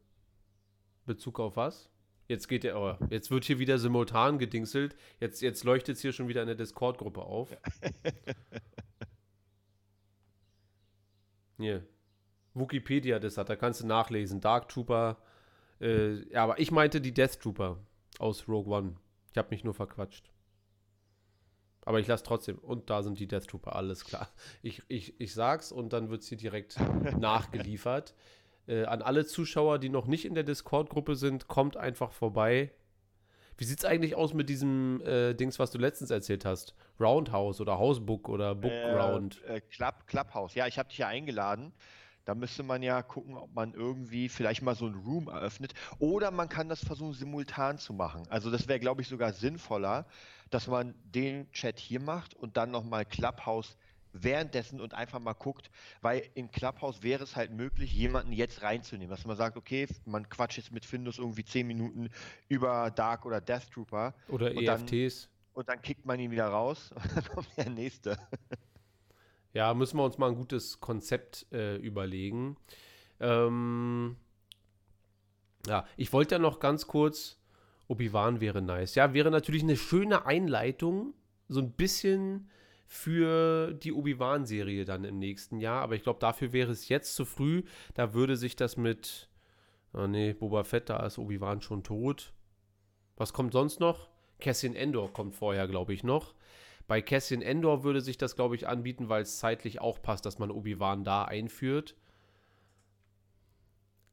[1.07, 1.91] Bezug auf was?
[2.27, 4.97] Jetzt geht der, oh, jetzt wird hier wieder simultan gedingselt.
[5.21, 7.51] Jetzt, jetzt leuchtet es hier schon wieder in der Discord-Gruppe auf.
[11.59, 11.87] Hier.
[12.55, 14.41] Wikipedia, das hat, da kannst du nachlesen.
[14.41, 15.19] Dark Trooper.
[15.81, 17.79] Äh, ja, aber ich meinte die Death Trooper.
[18.21, 18.97] Aus Rogue One.
[19.31, 20.31] Ich habe mich nur verquatscht.
[21.85, 22.59] Aber ich lasse trotzdem.
[22.59, 24.29] Und da sind die Death Trooper, alles klar.
[24.63, 26.79] Ich, ich, ich sag's und dann wird sie direkt
[27.19, 28.15] nachgeliefert.
[28.67, 32.73] Äh, an alle Zuschauer, die noch nicht in der Discord-Gruppe sind, kommt einfach vorbei.
[33.57, 36.75] Wie sieht's eigentlich aus mit diesem äh, Dings, was du letztens erzählt hast?
[36.99, 39.43] Roundhouse oder Housebook oder Bookground?
[39.47, 40.55] Äh, äh, Club, Clubhouse.
[40.55, 41.73] Ja, ich habe dich ja eingeladen.
[42.25, 45.75] Da müsste man ja gucken, ob man irgendwie vielleicht mal so ein Room eröffnet.
[45.99, 48.23] Oder man kann das versuchen, simultan zu machen.
[48.31, 50.07] Also das wäre, glaube ich, sogar sinnvoller,
[50.51, 53.77] dass man den Chat hier macht und dann nochmal Clubhouse
[54.15, 59.11] währenddessen und einfach mal guckt, weil in Clubhouse wäre es halt möglich, jemanden jetzt reinzunehmen,
[59.11, 62.09] dass man sagt, okay, man quatscht jetzt mit Findus irgendwie 10 Minuten
[62.49, 64.15] über Dark oder Death Trooper.
[64.29, 65.23] Oder und EFTs.
[65.23, 68.17] Dann, und dann kickt man ihn wieder raus und dann kommt der nächste.
[69.55, 72.57] Ja, müssen wir uns mal ein gutes Konzept äh, überlegen.
[73.21, 74.17] Ähm,
[75.67, 77.41] ja, ich wollte ja noch ganz kurz,
[77.87, 78.97] Obi-Wan wäre nice.
[78.97, 81.15] Ja, wäre natürlich eine schöne Einleitung,
[81.49, 82.51] so ein bisschen
[82.87, 85.83] für die Obi-Wan-Serie dann im nächsten Jahr.
[85.83, 87.63] Aber ich glaube, dafür wäre es jetzt zu früh.
[87.95, 89.29] Da würde sich das mit,
[89.93, 92.33] oh nee, Boba Fett, da ist Obi-Wan schon tot.
[93.17, 94.09] Was kommt sonst noch?
[94.41, 96.35] Cassian Endor kommt vorher, glaube ich, noch.
[96.87, 100.39] Bei Cassian Endor würde sich das, glaube ich, anbieten, weil es zeitlich auch passt, dass
[100.39, 101.97] man Obi-Wan da einführt.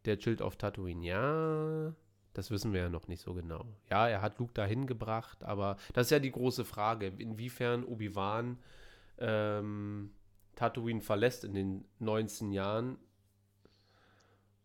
[0.06, 1.94] Der chillt auf Tatooine, ja.
[2.34, 3.66] Das wissen wir ja noch nicht so genau.
[3.90, 8.58] Ja, er hat Luke dahin gebracht, aber das ist ja die große Frage, inwiefern Obi-Wan
[9.18, 10.12] ähm,
[10.56, 12.98] Tatooine verlässt in den 19 Jahren.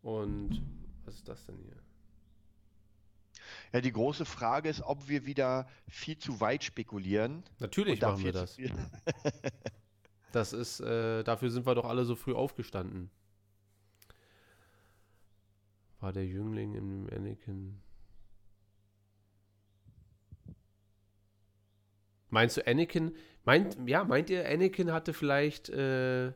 [0.03, 0.62] Und
[1.05, 1.86] was ist das denn hier?
[3.72, 7.42] Ja, die große Frage ist, ob wir wieder viel zu weit spekulieren.
[7.59, 8.57] Natürlich machen wir das.
[10.33, 13.11] das ist, äh, dafür sind wir doch alle so früh aufgestanden.
[16.00, 17.81] War der Jüngling im Anakin.
[22.31, 23.16] Meinst du Anakin?
[23.44, 26.33] Meint, ja, meint ihr, Anakin hatte vielleicht äh,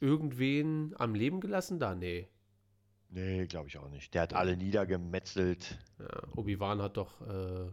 [0.00, 1.94] irgendwen am Leben gelassen da?
[1.94, 2.28] Nee.
[3.14, 4.14] Nee, glaube ich auch nicht.
[4.14, 5.78] Der hat alle niedergemetzelt.
[5.98, 7.20] Ja, Obi-Wan hat doch.
[7.20, 7.70] Äh,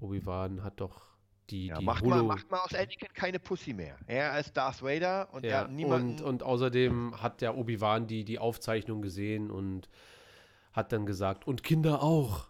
[0.00, 1.06] Obi-Wan hat doch
[1.48, 1.68] die.
[1.68, 3.96] Ja, die macht, mal, macht mal aus Anakin keine Pussy mehr.
[4.06, 6.20] Er ist Darth Vader und ja, niemand.
[6.20, 9.88] Und, und außerdem hat der Obi-Wan die, die Aufzeichnung gesehen und
[10.72, 12.48] hat dann gesagt, und Kinder auch.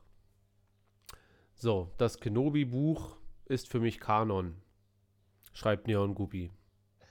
[1.54, 4.60] So, das Kenobi-Buch ist für mich Kanon.
[5.52, 6.50] Schreibt Neon Guppy.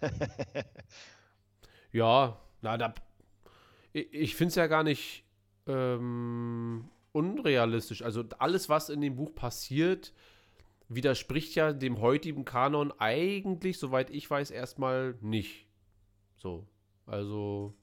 [1.93, 2.93] ja, na, da
[3.95, 5.23] ich finde es ja gar nicht
[5.67, 8.01] ähm, unrealistisch.
[8.01, 10.13] Also alles, was in dem Buch passiert,
[10.89, 15.67] widerspricht ja dem heutigen Kanon eigentlich, soweit ich weiß, erstmal nicht.
[16.35, 16.67] So.
[17.05, 17.73] Also.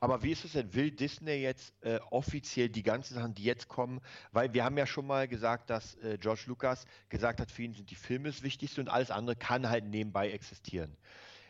[0.00, 0.74] Aber wie ist es denn?
[0.74, 4.00] Will Disney jetzt äh, offiziell die ganzen Sachen, die jetzt kommen?
[4.32, 7.74] Weil wir haben ja schon mal gesagt, dass äh, George Lucas gesagt hat, für ihn
[7.74, 10.96] sind die Filme das Wichtigste und alles andere kann halt nebenbei existieren.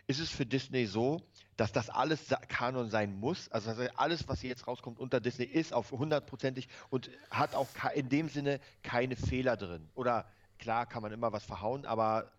[0.08, 1.20] Ist es für Disney so,
[1.56, 3.50] dass das alles Kanon sein muss?
[3.50, 8.28] Also alles, was jetzt rauskommt unter Disney, ist auf hundertprozentig und hat auch in dem
[8.28, 9.88] Sinne keine Fehler drin.
[9.94, 10.26] Oder
[10.58, 12.32] klar kann man immer was verhauen, aber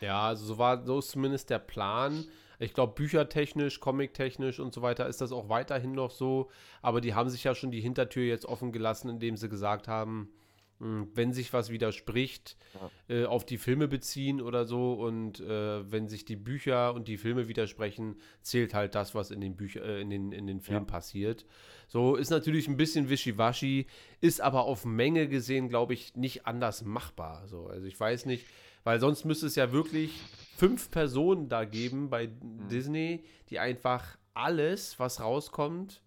[0.00, 2.26] ja, also so war so ist zumindest der Plan.
[2.58, 6.50] Ich glaube, büchertechnisch, comic-technisch und so weiter ist das auch weiterhin noch so.
[6.82, 10.30] Aber die haben sich ja schon die Hintertür jetzt offen gelassen, indem sie gesagt haben,
[10.78, 13.14] wenn sich was widerspricht, ja.
[13.14, 14.92] äh, auf die Filme beziehen oder so.
[14.92, 19.40] Und äh, wenn sich die Bücher und die Filme widersprechen, zählt halt das, was in
[19.40, 20.92] den Büchern, äh, in den, in den Filmen ja.
[20.92, 21.46] passiert.
[21.88, 23.86] So ist natürlich ein bisschen wischiwaschi,
[24.20, 27.46] ist aber auf Menge gesehen, glaube ich, nicht anders machbar.
[27.46, 28.44] So, also ich weiß nicht,
[28.84, 30.12] weil sonst müsste es ja wirklich
[30.56, 32.68] fünf Personen da geben bei mhm.
[32.68, 36.02] Disney, die einfach alles, was rauskommt,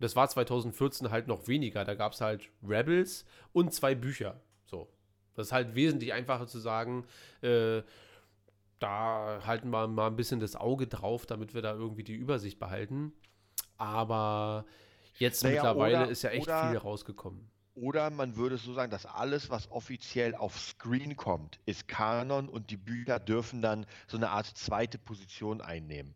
[0.00, 1.84] das war 2014 halt noch weniger.
[1.84, 4.40] Da gab es halt Rebels und zwei Bücher.
[4.64, 4.88] So.
[5.34, 7.04] Das ist halt wesentlich einfacher zu sagen,
[7.42, 7.82] äh,
[8.78, 12.58] da halten wir mal ein bisschen das Auge drauf, damit wir da irgendwie die Übersicht
[12.58, 13.12] behalten.
[13.76, 14.64] Aber
[15.18, 17.50] jetzt naja, mittlerweile oder, ist ja echt oder, viel rausgekommen.
[17.74, 22.70] Oder man würde so sagen, dass alles, was offiziell auf Screen kommt, ist Kanon und
[22.70, 26.14] die Bücher dürfen dann so eine Art zweite Position einnehmen.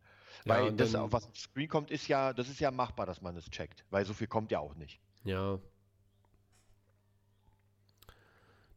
[0.48, 3.36] Weil ja, das, was auf Screen kommt, ist ja, das ist ja machbar, dass man
[3.36, 5.00] es checkt, weil so viel kommt ja auch nicht.
[5.24, 5.58] Ja.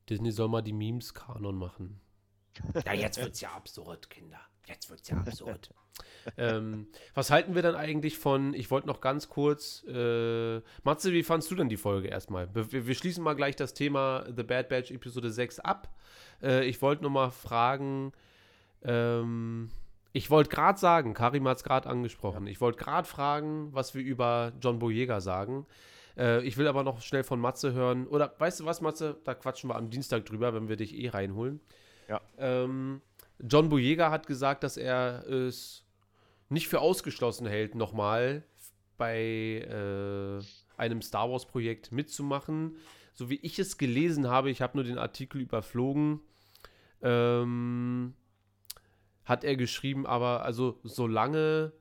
[0.10, 2.02] Disney soll mal die Memes-Kanon machen.
[2.86, 4.42] Ja, jetzt wird's ja absurd, Kinder.
[4.68, 5.74] Jetzt wird's ja absurd.
[6.38, 11.24] ähm, was halten wir dann eigentlich von, ich wollte noch ganz kurz, äh, Matze, wie
[11.24, 12.54] fandst du denn die Folge erstmal?
[12.54, 15.96] Wir, wir, schließen mal gleich das Thema The Bad Batch Episode 6 ab.
[16.42, 18.12] Äh, ich wollte noch mal fragen,
[18.84, 19.72] ähm,
[20.14, 22.52] ich wollte gerade sagen, Karim hat es gerade angesprochen, ja.
[22.52, 25.66] ich wollte gerade fragen, was wir über John Boyega sagen.
[26.18, 28.08] Äh, ich will aber noch schnell von Matze hören.
[28.08, 29.18] Oder weißt du was, Matze?
[29.24, 31.62] Da quatschen wir am Dienstag drüber, wenn wir dich eh reinholen.
[32.08, 32.22] Ja.
[32.38, 33.02] Ähm,
[33.40, 35.86] John Boyega hat gesagt, dass er es
[36.50, 38.44] nicht für ausgeschlossen hält, nochmal
[38.98, 40.44] bei äh,
[40.78, 42.76] einem Star Wars-Projekt mitzumachen.
[43.14, 46.20] So wie ich es gelesen habe, ich habe nur den Artikel überflogen,
[47.02, 48.14] ähm,
[49.26, 51.74] hat er geschrieben, aber also solange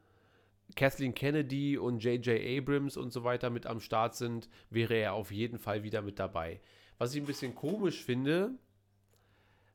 [0.76, 2.40] Kathleen Kennedy und J.J.
[2.58, 6.18] Abrams und so weiter mit am Start sind, wäre er auf jeden Fall wieder mit
[6.18, 6.60] dabei.
[6.98, 8.52] Was ich ein bisschen komisch finde,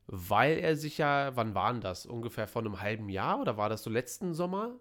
[0.06, 2.06] weil er sich ja, wann war denn das?
[2.06, 4.78] Ungefähr vor einem halben Jahr oder war das so letzten Sommer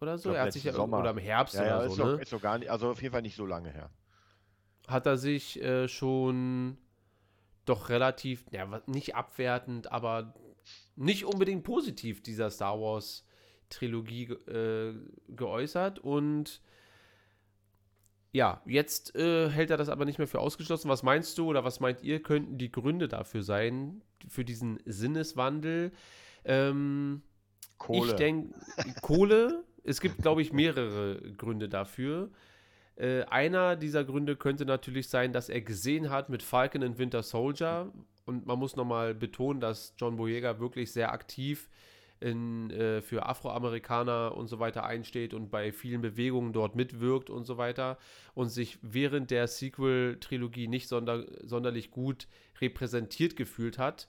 [0.00, 0.30] oder so?
[0.30, 0.98] Glaub, er hat sich ja Sommer.
[0.98, 2.04] oder im Herbst Ja, oder ja, so, ist, ne?
[2.04, 3.90] so, ist so gar nicht, also auf jeden Fall nicht so lange her.
[4.88, 6.76] Hat er sich äh, schon
[7.64, 10.34] doch relativ, ja, nicht abwertend, aber
[10.96, 13.24] nicht unbedingt positiv dieser Star Wars
[13.70, 14.94] Trilogie äh,
[15.28, 16.60] geäußert und
[18.32, 20.88] ja, jetzt äh, hält er das aber nicht mehr für ausgeschlossen.
[20.88, 25.92] Was meinst du oder was meint ihr, könnten die Gründe dafür sein, für diesen Sinneswandel?
[26.44, 27.22] Ähm,
[27.78, 28.10] Kohle.
[28.10, 28.52] ich denke,
[29.02, 32.30] Kohle, es gibt, glaube ich, mehrere Gründe dafür.
[32.96, 37.22] Äh, einer dieser Gründe könnte natürlich sein, dass er gesehen hat mit Falcon and Winter
[37.22, 37.92] Soldier.
[38.26, 41.68] Und man muss nochmal betonen, dass John Boyega wirklich sehr aktiv
[42.20, 47.44] in, äh, für Afroamerikaner und so weiter einsteht und bei vielen Bewegungen dort mitwirkt und
[47.44, 47.98] so weiter
[48.34, 52.28] und sich während der Sequel-Trilogie nicht sonder sonderlich gut
[52.60, 54.08] repräsentiert gefühlt hat.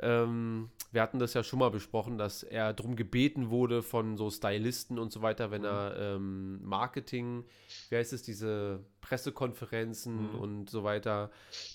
[0.00, 4.30] Ähm, wir hatten das ja schon mal besprochen, dass er darum gebeten wurde von so
[4.30, 7.44] Stylisten und so weiter, wenn er ähm, Marketing,
[7.90, 10.34] wie heißt es, diese Pressekonferenzen Mhm.
[10.38, 11.30] und so weiter,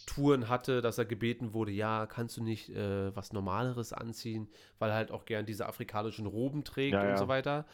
[0.05, 4.47] Touren hatte, dass er gebeten wurde, ja, kannst du nicht äh, was Normaleres anziehen,
[4.79, 7.17] weil er halt auch gern diese afrikanischen Roben trägt Ja, und ja.
[7.17, 7.65] so weiter.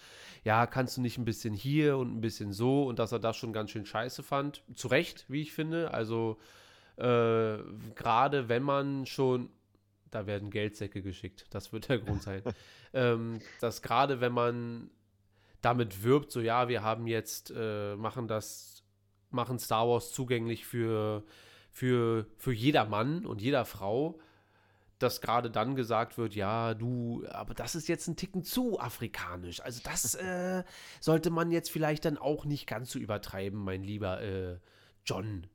[0.44, 3.38] Ja, kannst du nicht ein bisschen hier und ein bisschen so und dass er das
[3.38, 4.64] schon ganz schön scheiße fand.
[4.76, 5.94] Zu Recht, wie ich finde.
[5.94, 6.38] Also
[6.98, 7.58] äh,
[7.96, 9.50] gerade wenn man schon
[10.12, 11.46] da werden Geldsäcke geschickt.
[11.52, 12.42] Das wird der Grund sein.
[12.94, 14.90] ähm, dass gerade wenn man
[15.62, 18.84] damit wirbt, so ja, wir haben jetzt, äh, machen das,
[19.30, 21.24] machen Star Wars zugänglich für,
[21.72, 24.20] für, für jeder Mann und jeder Frau,
[25.00, 29.62] dass gerade dann gesagt wird, ja, du, aber das ist jetzt ein Ticken zu afrikanisch.
[29.62, 30.64] Also das äh,
[31.00, 34.58] sollte man jetzt vielleicht dann auch nicht ganz so übertreiben, mein lieber äh,
[35.06, 35.48] John.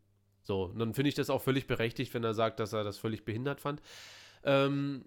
[0.43, 2.99] So, und dann finde ich das auch völlig berechtigt, wenn er sagt, dass er das
[2.99, 3.81] völlig behindert fand.
[4.45, 5.05] Ähm,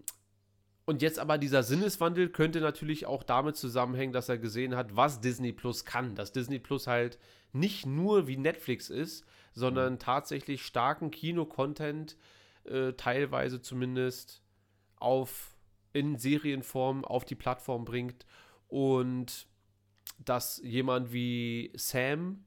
[0.86, 5.20] und jetzt aber dieser Sinneswandel könnte natürlich auch damit zusammenhängen, dass er gesehen hat, was
[5.20, 6.16] Disney Plus kann.
[6.16, 7.20] Dass Disney Plus halt
[7.52, 12.16] nicht nur wie Netflix ist, sondern tatsächlich starken Kino-Content,
[12.64, 14.42] äh, teilweise zumindest,
[14.96, 15.56] auf
[15.94, 18.26] in Serienform auf die Plattform bringt.
[18.68, 19.48] Und
[20.20, 22.46] dass jemand wie Sam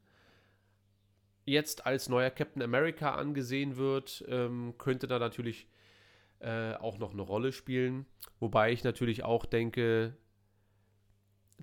[1.44, 5.66] jetzt als neuer Captain America angesehen wird, ähm, könnte da natürlich
[6.40, 8.06] äh, auch noch eine Rolle spielen.
[8.38, 10.16] Wobei ich natürlich auch denke,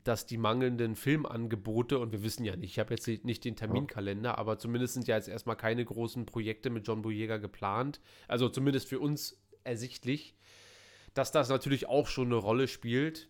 [0.04, 4.38] dass die mangelnden Filmangebote, und wir wissen ja nicht, ich habe jetzt nicht den Terminkalender,
[4.38, 8.00] aber zumindest sind ja jetzt erstmal keine großen Projekte mit John Boyega geplant.
[8.28, 10.36] Also zumindest für uns ersichtlich,
[11.14, 13.28] dass das natürlich auch schon eine Rolle spielt.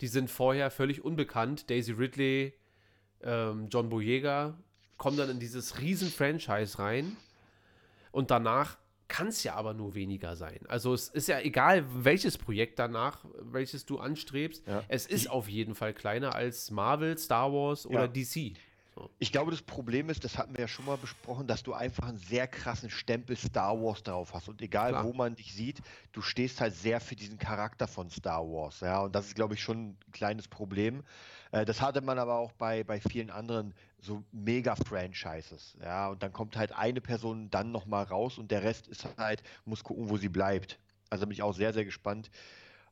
[0.00, 1.70] Die sind vorher völlig unbekannt.
[1.70, 2.54] Daisy Ridley,
[3.22, 4.58] ähm, John Boyega
[4.98, 7.16] kommen dann in dieses riesen Franchise rein
[8.12, 8.78] und danach
[9.12, 10.60] kann es ja aber nur weniger sein.
[10.68, 14.82] Also es ist ja egal, welches Projekt danach, welches du anstrebst, Ja.
[14.88, 18.08] es ist auf jeden Fall kleiner als Marvel, Star Wars oder Ja.
[18.08, 18.54] DC.
[19.18, 22.08] Ich glaube, das Problem ist, das hatten wir ja schon mal besprochen, dass du einfach
[22.08, 24.48] einen sehr krassen Stempel Star Wars drauf hast.
[24.48, 25.04] Und egal, Klar.
[25.04, 25.80] wo man dich sieht,
[26.12, 28.80] du stehst halt sehr für diesen Charakter von Star Wars.
[28.80, 31.02] Ja, und das ist, glaube ich, schon ein kleines Problem.
[31.52, 35.76] Äh, das hatte man aber auch bei, bei vielen anderen so Mega-Franchises.
[35.80, 39.42] Ja, und dann kommt halt eine Person dann nochmal raus und der Rest ist halt,
[39.64, 40.78] muss gucken, wo sie bleibt.
[41.08, 42.30] Also bin ich auch sehr, sehr gespannt,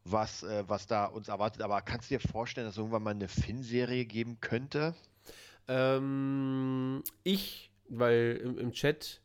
[0.05, 1.63] was, äh, was da uns erwartet.
[1.63, 4.95] Aber kannst du dir vorstellen, dass es irgendwann mal eine Finn-Serie geben könnte?
[5.69, 9.21] Ähm, ich, weil im, im Chat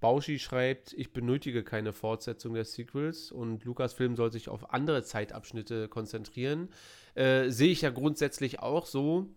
[0.00, 5.88] Bauschi schreibt, ich benötige keine Fortsetzung der Sequels und Lucasfilm soll sich auf andere Zeitabschnitte
[5.88, 6.68] konzentrieren.
[7.14, 9.28] Äh, Sehe ich ja grundsätzlich auch so.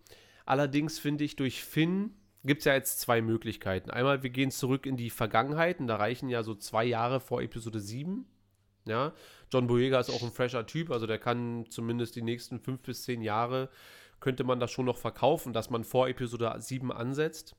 [0.49, 3.91] Allerdings finde ich, durch Finn gibt es ja jetzt zwei Möglichkeiten.
[3.91, 7.43] Einmal, wir gehen zurück in die Vergangenheit und da reichen ja so zwei Jahre vor
[7.43, 8.25] Episode 7.
[8.87, 9.13] Ja,
[9.53, 13.03] John Boyega ist auch ein fresher Typ, also der kann zumindest die nächsten fünf bis
[13.03, 13.69] zehn Jahre
[14.19, 17.55] könnte man das schon noch verkaufen, dass man vor Episode 7 ansetzt.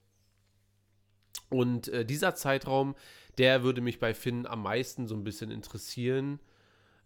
[1.48, 2.96] Und äh, dieser Zeitraum,
[3.38, 6.40] der würde mich bei Finn am meisten so ein bisschen interessieren.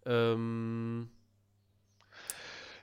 [0.07, 1.11] Ähm,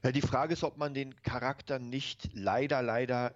[0.04, 3.36] Ja, die Frage ist, ob man den Charakter nicht leider, leider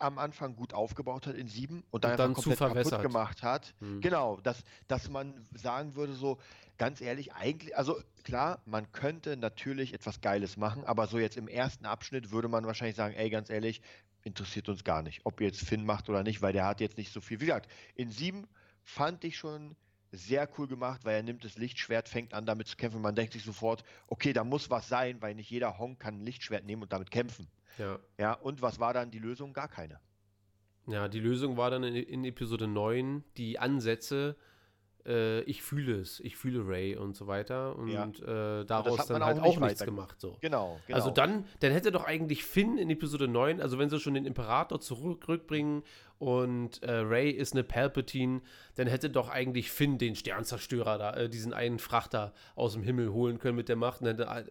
[0.00, 3.42] am Anfang gut aufgebaut hat in sieben und dann, Und dann zu komplett kaputt gemacht
[3.42, 3.74] hat.
[3.80, 4.00] Hm.
[4.00, 6.38] Genau, dass, dass man sagen würde, so
[6.78, 11.48] ganz ehrlich, eigentlich, also klar, man könnte natürlich etwas Geiles machen, aber so jetzt im
[11.48, 13.82] ersten Abschnitt würde man wahrscheinlich sagen, ey, ganz ehrlich,
[14.22, 17.12] interessiert uns gar nicht, ob jetzt Finn macht oder nicht, weil der hat jetzt nicht
[17.12, 17.40] so viel.
[17.40, 18.48] Wie gesagt, in sieben
[18.82, 19.76] fand ich schon
[20.12, 23.00] sehr cool gemacht, weil er nimmt das Lichtschwert, fängt an damit zu kämpfen.
[23.00, 26.24] Man denkt sich sofort, okay, da muss was sein, weil nicht jeder Honk kann ein
[26.24, 27.48] Lichtschwert nehmen und damit kämpfen.
[27.78, 27.98] Ja.
[28.18, 29.52] Ja, und was war dann die Lösung?
[29.52, 30.00] Gar keine.
[30.86, 34.36] Ja, die Lösung war dann in, in Episode 9 die Ansätze,
[35.06, 37.76] äh, ich fühle es, ich fühle Ray und so weiter.
[37.76, 38.04] Und Ja.
[38.60, 40.20] äh, daraus dann man halt auch auch, nicht nichts gemacht.
[40.20, 40.36] So.
[40.40, 40.96] Genau, genau.
[40.96, 44.26] Also dann, dann hätte doch eigentlich Finn in Episode 9, also wenn sie schon den
[44.26, 45.82] Imperator zurückbringen
[46.18, 48.42] und äh, Ray ist eine Palpatine,
[48.74, 53.12] dann hätte doch eigentlich Finn den Sternzerstörer da, äh, diesen einen Frachter aus dem Himmel
[53.12, 54.02] holen können mit der Macht.
[54.02, 54.44] Wäre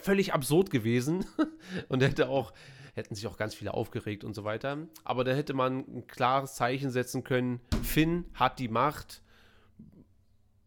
[0.00, 1.24] völlig absurd gewesen
[1.88, 2.52] und hätte auch,
[2.94, 4.78] hätten sich auch ganz viele aufgeregt und so weiter.
[5.02, 9.22] Aber da hätte man ein klares Zeichen setzen können, Finn hat die Macht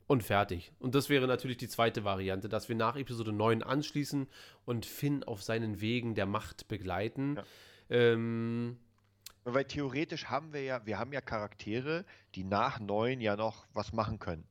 [0.08, 0.72] und fertig.
[0.80, 4.28] Und das wäre natürlich die zweite Variante, dass wir nach Episode 9 anschließen
[4.66, 7.36] und Finn auf seinen Wegen der Macht begleiten.
[7.38, 7.44] Ja.
[7.90, 8.78] Ähm,
[9.46, 13.92] Weil theoretisch haben wir ja, wir haben ja Charaktere, die nach neun ja noch was
[13.94, 14.48] machen könnten.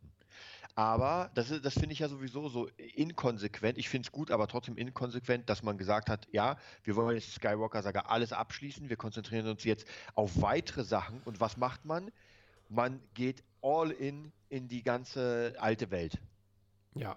[0.74, 3.76] Aber das, ist- das finde ich ja sowieso so inkonsequent.
[3.76, 7.34] Ich finde es gut, aber trotzdem inkonsequent, dass man gesagt hat, ja, wir wollen jetzt
[7.34, 11.20] Skywalker-Saga alles abschließen, wir konzentrieren uns jetzt auf weitere Sachen.
[11.26, 12.10] Und was macht man?
[12.72, 16.18] Man geht all in in die ganze alte Welt.
[16.94, 17.16] ja.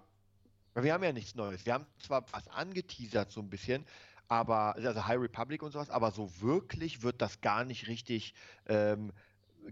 [0.77, 1.65] Wir haben ja nichts Neues.
[1.65, 3.85] Wir haben zwar was angeteasert so ein bisschen,
[4.27, 8.33] aber also High Republic und sowas, aber so wirklich wird das gar nicht richtig
[8.65, 9.13] ähm,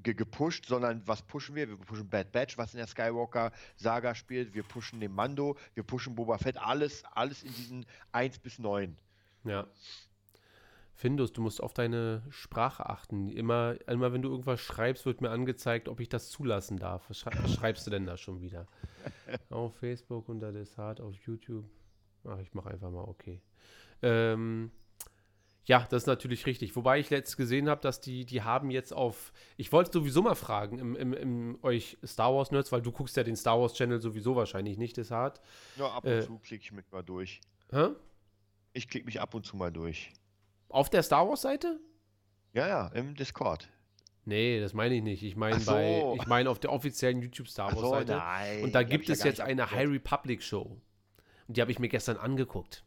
[0.01, 1.67] ge gepusht, sondern was pushen wir?
[1.67, 4.53] Wir pushen Bad Batch, was in der Skywalker-Saga spielt.
[4.53, 8.95] Wir pushen den Mando, wir pushen Boba Fett, alles, alles in diesen 1 bis 9.
[9.43, 9.67] Ja.
[10.95, 13.29] Findus, du musst auf deine Sprache achten.
[13.29, 17.09] Immer, immer wenn du irgendwas schreibst, wird mir angezeigt, ob ich das zulassen darf.
[17.09, 18.67] Was schreibst du denn da schon wieder?
[19.49, 21.65] auf Facebook unter Desart, auf YouTube.
[22.25, 23.41] Ach, ich mache einfach mal okay.
[24.01, 24.71] Ähm,
[25.65, 26.75] ja, das ist natürlich richtig.
[26.75, 29.31] Wobei ich letztens gesehen habe, dass die, die haben jetzt auf.
[29.57, 33.15] Ich wollte sowieso mal fragen, im, im, im euch Star Wars Nerds, weil du guckst
[33.17, 35.41] ja den Star Wars Channel sowieso wahrscheinlich nicht, Desart.
[35.77, 36.21] Ja, ab und Äh.
[36.21, 37.41] zu klicke ich mich mal durch.
[37.71, 37.89] Hä?
[38.73, 40.11] Ich klicke mich ab und zu mal durch.
[40.73, 41.79] Auf der Star Wars Seite?
[42.51, 43.69] Ja, ja, im Discord.
[44.25, 45.21] Nee, das meine ich nicht.
[45.21, 46.17] Ich meine bei, so.
[46.19, 48.13] ich meine auf der offiziellen YouTube Star Wars so, Seite.
[48.13, 48.63] nein.
[48.63, 49.69] Und da gibt es gar jetzt eine.
[49.69, 50.81] High Republic Show.
[51.47, 52.83] Und die habe ich mir gestern angeguckt.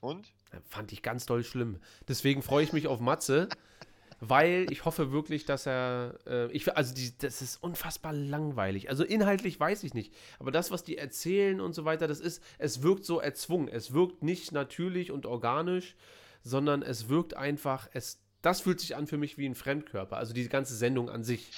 [0.00, 0.32] Und?
[0.68, 1.80] Fand ich ganz doll schlimm.
[2.06, 3.48] Deswegen freue ich mich auf Matze,
[4.20, 6.20] weil ich hoffe wirklich, dass er.
[6.24, 8.90] Äh, ich, also, die, das ist unfassbar langweilig.
[8.90, 10.14] Also, inhaltlich weiß ich nicht.
[10.38, 12.44] Aber das, was die erzählen und so weiter, das ist.
[12.58, 13.66] Es wirkt so erzwungen.
[13.66, 15.96] Es wirkt nicht natürlich und organisch,
[16.42, 17.88] sondern es wirkt einfach.
[17.92, 20.16] Es, das fühlt sich an für mich wie ein Fremdkörper.
[20.16, 21.50] Also, die ganze Sendung an sich.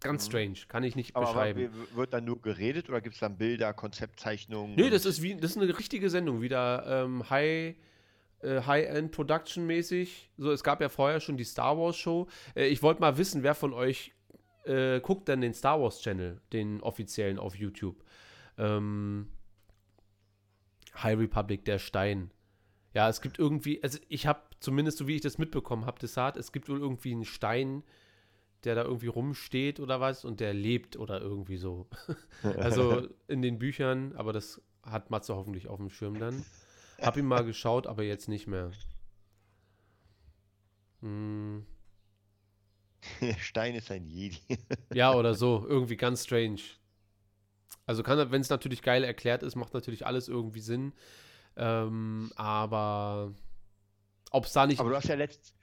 [0.00, 0.54] Ganz strange.
[0.66, 1.16] Kann ich nicht Mhm.
[1.16, 1.72] Aber, aber beschreiben.
[1.92, 4.74] wie- wird dann nur geredet oder gibt es dann Bilder, Konzeptzeichnungen?
[4.74, 7.76] Nö, und- das ist wie, das ist eine richtige Sendung, wieder ähm, High,
[8.40, 10.28] äh, High-End Production mäßig.
[10.38, 12.26] So, es gab ja vorher schon die Star Wars Show.
[12.56, 14.12] Äh, ich wollte mal wissen, wer von euch
[14.64, 18.02] äh, guckt denn den Star Wars Channel, den offiziellen auf YouTube.
[18.58, 19.28] Ähm,
[20.96, 22.30] High Republic, der Stein.
[22.94, 26.36] Ja, es gibt irgendwie, also ich habe zumindest so wie ich das mitbekommen habe, Desart,
[26.36, 27.82] es gibt wohl irgendwie einen Stein,
[28.64, 31.88] der da irgendwie rumsteht oder was und der lebt oder irgendwie so.
[32.42, 36.44] Also in den Büchern, aber das hat Matze hoffentlich auf dem Schirm dann.
[37.00, 38.70] Hab ihn mal geschaut, aber jetzt nicht mehr.
[41.00, 41.66] Hm,
[43.38, 44.38] Stein ist ein Jedi.
[44.94, 45.64] ja, oder so.
[45.68, 46.60] Irgendwie ganz strange.
[47.86, 50.92] Also kann, wenn es natürlich geil erklärt ist, macht natürlich alles irgendwie Sinn.
[51.56, 53.32] Ähm, aber
[54.30, 54.80] ob es da nicht.
[54.80, 55.54] Aber du hast ja letzt,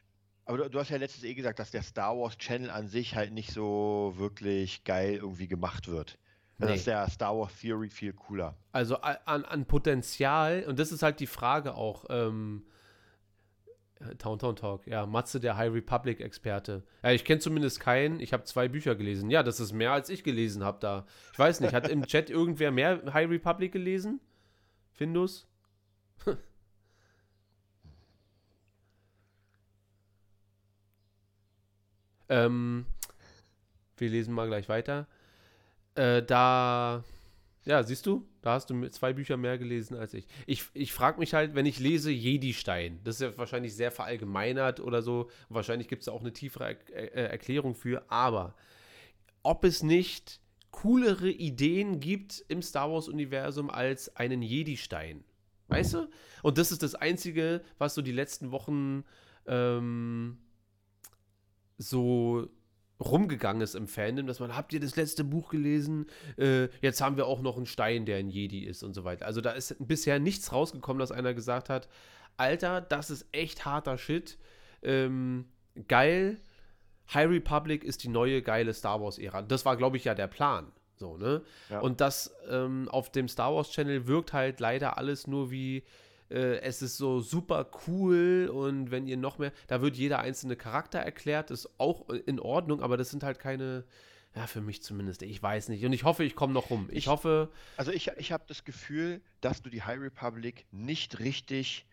[0.45, 3.15] aber du, du hast ja letztens eh gesagt, dass der Star Wars Channel an sich
[3.15, 6.17] halt nicht so wirklich geil irgendwie gemacht wird.
[6.59, 6.75] Da Nee.
[6.75, 8.55] ist der Star Wars Theory viel cooler.
[8.71, 12.65] Also an, an Potenzial, und das ist halt die Frage auch, ähm,
[14.01, 16.83] äh, Town Town Talk, ja, Matze, der High Republic-Experte.
[17.01, 19.29] Ja, ich kenne zumindest keinen, ich habe zwei Bücher gelesen.
[19.29, 21.05] Ja, das ist mehr, als ich gelesen habe da.
[21.31, 24.19] Ich weiß nicht, hat im Chat irgendwer mehr High Republic gelesen?
[24.91, 25.47] Findus?
[32.29, 32.85] ähm,
[33.97, 35.07] wir lesen mal gleich weiter.
[35.95, 37.03] Äh, da,
[37.65, 40.27] ja, siehst du, da hast du zwei Bücher mehr gelesen als ich.
[40.45, 44.79] Ich, ich frage mich halt, wenn ich lese Jedi-Stein, das ist ja wahrscheinlich sehr verallgemeinert
[44.79, 48.55] oder so, wahrscheinlich gibt es da auch eine tiefere er äh, Erklärung für, aber
[49.43, 50.39] ob es nicht
[50.71, 55.23] coolere Ideen gibt im Star Wars-Universum als einen Jedi-Stein.
[55.69, 56.09] Weißt du?
[56.43, 59.03] Und das ist das Einzige, was so die letzten Wochen
[59.45, 60.37] ähm,
[61.77, 62.49] so
[62.99, 66.07] rumgegangen ist im Fandom, dass man, habt ihr das letzte Buch gelesen?
[66.37, 69.25] Äh, jetzt haben wir auch noch einen Stein, der ein Jedi ist und so weiter.
[69.25, 71.87] Also da ist bisher nichts rausgekommen, dass einer gesagt hat,
[72.35, 74.37] Alter, das ist echt harter Shit.
[74.81, 75.45] Ähm,
[75.87, 76.37] geil.
[77.13, 79.41] High Republic ist die neue geile Star Wars-Ära.
[79.41, 80.71] Das war, glaube ich, ja der Plan.
[80.99, 81.41] So, ne?
[81.69, 81.79] Ja.
[81.79, 85.83] Und das ähm, auf dem Star Wars Channel wirkt halt leider alles nur wie
[86.29, 90.57] äh, es ist so super cool und wenn ihr noch mehr, da wird jeder einzelne
[90.57, 93.85] Charakter erklärt, ist auch in Ordnung, aber das sind halt keine,
[94.35, 95.85] ja, für mich zumindest, ich weiß nicht.
[95.85, 96.87] Und ich hoffe, ich komme noch rum.
[96.91, 97.49] Ich, ich hoffe.
[97.77, 101.85] Also ich, ich habe das Gefühl, dass du die High Republic nicht richtig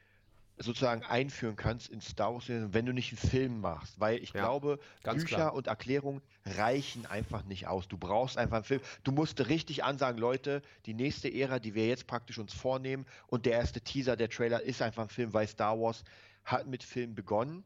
[0.58, 4.00] sozusagen einführen kannst in Star Wars, wenn du nicht einen Film machst.
[4.00, 5.54] Weil ich ja, glaube, Bücher klar.
[5.54, 7.88] und Erklärungen reichen einfach nicht aus.
[7.88, 8.80] Du brauchst einfach einen Film.
[9.04, 13.46] Du musst richtig ansagen, Leute, die nächste Ära, die wir jetzt praktisch uns vornehmen und
[13.46, 16.04] der erste Teaser, der Trailer ist einfach ein Film, weil Star Wars
[16.44, 17.64] hat mit Film begonnen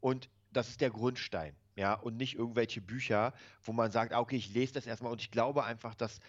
[0.00, 1.54] und das ist der Grundstein.
[1.76, 3.32] Ja, und nicht irgendwelche Bücher,
[3.64, 6.20] wo man sagt, ah, okay, ich lese das erstmal und ich glaube einfach, dass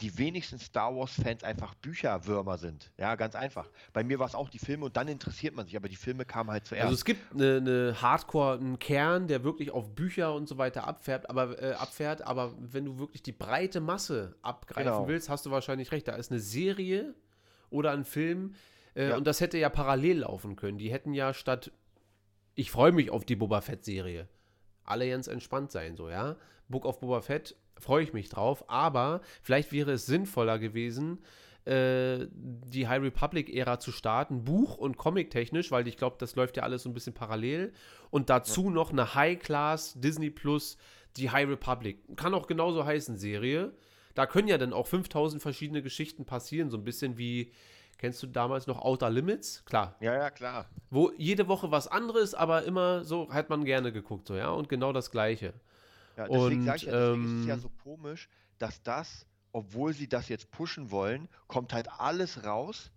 [0.00, 2.90] die wenigsten Star Wars-Fans einfach Bücherwürmer sind.
[2.98, 3.70] Ja, ganz einfach.
[3.92, 6.24] Bei mir war es auch die Filme und dann interessiert man sich, aber die Filme
[6.24, 6.84] kamen halt zuerst.
[6.84, 10.86] Also es gibt eine, eine Hardcore, einen Kern, der wirklich auf Bücher und so weiter
[10.88, 15.06] abfährt, aber, äh, abfährt, aber wenn du wirklich die breite Masse abgreifen genau.
[15.06, 16.08] willst, hast du wahrscheinlich recht.
[16.08, 17.14] Da ist eine Serie
[17.70, 18.54] oder ein Film
[18.96, 19.16] äh, ja.
[19.16, 20.78] und das hätte ja parallel laufen können.
[20.78, 21.70] Die hätten ja statt,
[22.56, 24.28] ich freue mich auf die Boba Fett-Serie,
[24.84, 26.36] alle ganz entspannt sein, so, ja.
[26.68, 28.64] Book of Boba Fett freue ich mich drauf.
[28.68, 31.18] Aber vielleicht wäre es sinnvoller gewesen,
[31.64, 36.62] äh, die High Republic-Ära zu starten, Buch- und Comic-technisch, weil ich glaube, das läuft ja
[36.62, 37.72] alles so ein bisschen parallel.
[38.10, 40.76] Und dazu noch eine High-Class Disney Plus,
[41.16, 42.16] die High Republic.
[42.16, 43.72] Kann auch genauso heißen, Serie.
[44.14, 47.52] Da können ja dann auch 5000 verschiedene Geschichten passieren, so ein bisschen wie.
[47.96, 49.64] Kennst du damals noch Outer Limits?
[49.64, 49.96] Klar.
[50.00, 50.68] Ja, ja, klar.
[50.90, 54.50] Wo jede Woche was anderes, aber immer so hat man gerne geguckt, so, ja.
[54.50, 55.54] Und genau das Gleiche.
[56.16, 59.26] Ja, deswegen sage ich ja, deswegen ähm, ist es ja ähm, so komisch, dass das,
[59.52, 62.90] obwohl sie das jetzt pushen wollen, kommt halt alles raus,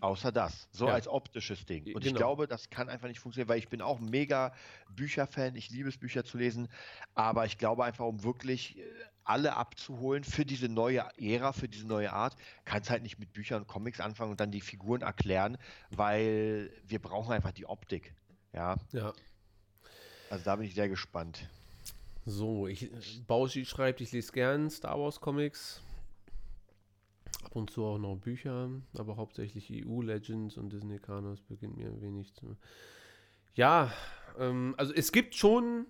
[0.00, 0.68] außer das.
[0.72, 0.94] So ja.
[0.94, 1.86] als optisches Ding.
[1.94, 2.06] Und genau.
[2.06, 4.52] ich glaube, das kann einfach nicht funktionieren, weil ich bin auch mega
[4.90, 6.68] Bücherfan, ich liebe es, Bücher zu lesen,
[7.14, 8.82] aber ich glaube einfach, um wirklich äh,
[9.24, 13.32] alle abzuholen für diese neue Ära, für diese neue Art, kann es halt nicht mit
[13.32, 15.58] Büchern und Comics anfangen und dann die Figuren erklären,
[15.90, 18.14] weil wir brauchen einfach die Optik.
[18.52, 18.76] Ja.
[18.92, 19.12] Ja.
[20.30, 21.48] Also da bin ich sehr gespannt.
[22.28, 22.90] So, ich,
[23.28, 25.80] Bauschi schreibt, ich lese gern Star Wars Comics.
[27.44, 28.68] Ab und zu auch noch Bücher,
[28.98, 32.56] aber hauptsächlich EU Legends und Disney Kanos beginnt mir ein wenig zu.
[33.54, 33.92] Ja,
[34.40, 35.86] ähm, also es gibt schon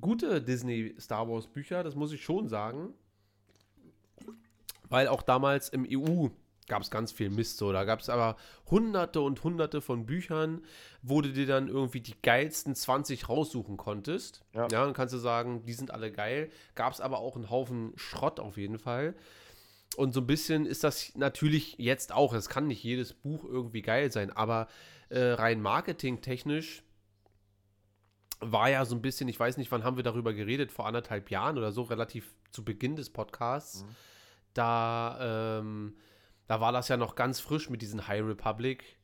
[0.00, 2.92] gute Disney Star Wars Bücher, das muss ich schon sagen.
[4.88, 6.30] Weil auch damals im EU
[6.68, 7.72] gab es ganz viel Mist so.
[7.72, 8.36] Da gab es aber
[8.70, 10.62] hunderte und hunderte von Büchern,
[11.02, 14.44] wo du dir dann irgendwie die geilsten 20 raussuchen konntest.
[14.52, 14.68] Ja.
[14.70, 16.50] ja, dann kannst du sagen, die sind alle geil.
[16.74, 19.14] Gab es aber auch einen Haufen Schrott auf jeden Fall.
[19.96, 22.34] Und so ein bisschen ist das natürlich jetzt auch.
[22.34, 24.68] Es kann nicht jedes Buch irgendwie geil sein, aber
[25.08, 26.82] äh, rein marketingtechnisch
[28.40, 31.30] war ja so ein bisschen, ich weiß nicht, wann haben wir darüber geredet, vor anderthalb
[31.30, 33.82] Jahren oder so, relativ zu Beginn des Podcasts.
[33.82, 33.96] Mhm.
[34.54, 35.96] Da ähm,
[36.48, 38.98] da war das ja noch ganz frisch mit diesen High Republic.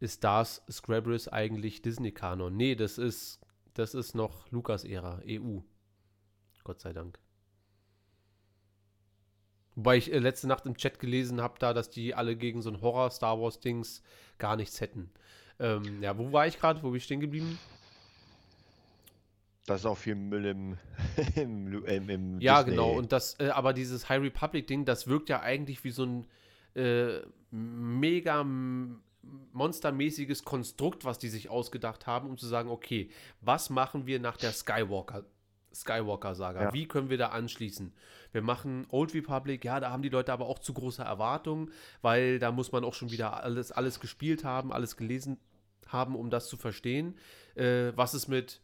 [0.00, 2.56] Ist das Scrabbles eigentlich Disney-Kanon?
[2.56, 3.40] Nee, das ist,
[3.74, 5.60] das ist noch Lukas-Ära, EU.
[6.64, 7.18] Gott sei Dank.
[9.74, 12.70] Wobei ich äh, letzte Nacht im Chat gelesen habe, da, dass die alle gegen so
[12.70, 14.02] ein Horror-Star Wars-Dings
[14.38, 15.10] gar nichts hätten.
[15.58, 16.82] Ähm, ja, wo war ich gerade?
[16.82, 17.58] Wo bin ich stehen geblieben?
[19.66, 20.78] Das ist auch viel Müll im,
[21.36, 22.70] im, im, im Ja, Disney.
[22.72, 22.92] genau.
[22.92, 26.26] Und das, äh, aber dieses High Republic-Ding, das wirkt ja eigentlich wie so ein
[26.74, 28.44] äh, mega
[29.52, 33.10] monstermäßiges Konstrukt, was die sich ausgedacht haben, um zu sagen, okay,
[33.40, 35.24] was machen wir nach der Skywalker?
[35.74, 36.62] Skywalker-Saga.
[36.62, 36.72] Ja.
[36.72, 37.92] Wie können wir da anschließen?
[38.32, 41.70] Wir machen Old Republic, ja, da haben die Leute aber auch zu große Erwartungen,
[42.02, 45.38] weil da muss man auch schon wieder alles, alles gespielt haben, alles gelesen
[45.86, 47.16] haben, um das zu verstehen.
[47.56, 48.62] Äh, was ist mit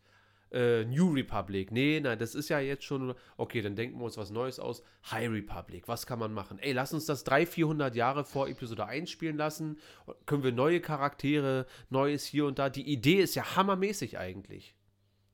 [0.52, 1.72] äh, New Republic.
[1.72, 3.14] Nee, nein, das ist ja jetzt schon.
[3.36, 4.82] Okay, dann denken wir uns was Neues aus.
[5.10, 6.58] High Republic, was kann man machen?
[6.58, 9.78] Ey, lass uns das 300, 400 Jahre vor Episode 1 spielen lassen.
[10.26, 12.68] Können wir neue Charaktere, Neues hier und da.
[12.68, 14.74] Die Idee ist ja hammermäßig eigentlich.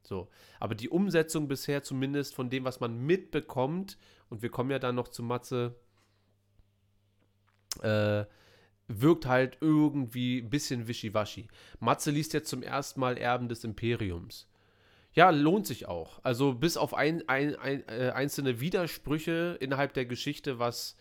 [0.03, 0.29] So.
[0.61, 3.99] Aber die Umsetzung bisher zumindest von dem, was man mitbekommt,
[4.31, 5.75] und wir kommen ja dann noch zu Matze,
[7.83, 8.25] äh,
[8.89, 11.49] wirkt halt irgendwie ein bisschen wischiwaschi.
[11.79, 14.49] Matze liest jetzt zum ersten Mal Erben des Imperiums.
[15.19, 16.21] Ja, lohnt sich auch.
[16.23, 20.95] Also bis auf ein, ein, ein, äh, einzelne Widersprüche innerhalb der Geschichte, was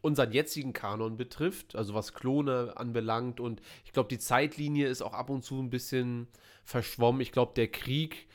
[0.00, 3.38] unseren jetzigen Kanon betrifft, also was Klone anbelangt.
[3.38, 6.26] Und ich glaube, die Zeitlinie ist auch ab und zu ein bisschen
[6.64, 7.20] verschwommen.
[7.20, 8.26] Ich glaube, der Krieg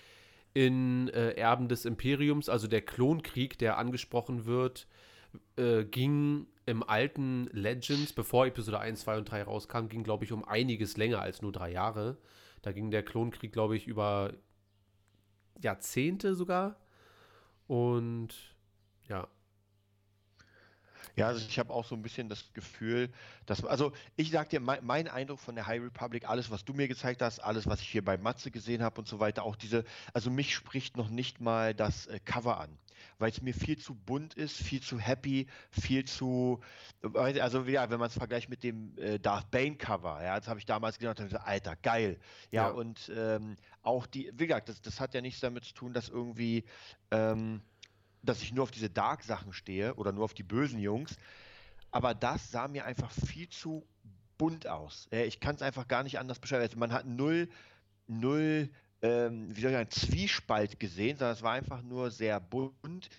[0.54, 4.88] in äh, Erben des Imperiums, also der Klonkrieg, der angesprochen wird,
[5.58, 10.32] äh, ging im alten Legends, bevor Episode 1, 2 und 3 rauskam, ging, glaube ich,
[10.32, 12.18] um einiges länger als nur drei Jahre.
[12.62, 14.32] Da ging der Klonkrieg, glaube ich, über
[15.62, 16.78] Jahrzehnte sogar.
[17.68, 18.56] Und
[19.08, 19.28] ja,
[21.18, 23.10] ja, also ich habe auch so ein bisschen das Gefühl,
[23.48, 26.74] dass, also ich sag dir, mein, mein, Eindruck von der High Republic, alles, was du
[26.74, 29.56] mir gezeigt hast, alles, was ich hier bei Matze gesehen habe und so weiter, auch
[29.56, 32.70] diese, also mich spricht noch nicht mal das äh, Cover an,
[33.18, 36.62] weil es mir viel zu bunt ist, viel zu happy, viel zu,
[37.16, 40.60] also ja, wenn man es vergleicht mit dem äh, Darth Bane Cover, ja, das habe
[40.60, 42.20] ich damals gedacht, Alter, geil.
[42.52, 42.70] Ja, ja.
[42.70, 46.10] und ähm, auch die, wie gesagt, das, das hat ja nichts damit zu tun, dass
[46.10, 46.64] irgendwie,
[47.10, 47.64] ähm,
[48.28, 51.18] dass ich nur auf diese Dark-Sachen stehe oder nur auf die bösen Jungs.
[51.92, 53.88] Aber das sah mir einfach viel zu
[54.38, 55.08] bunt aus.
[55.12, 56.64] Ich kann es einfach gar nicht anders beschreiben.
[56.64, 57.50] Also man hat null,
[58.08, 58.70] null
[59.02, 63.10] ähm, wie soll ich sagen, Zwiespalt gesehen, sondern es war einfach nur sehr bunt.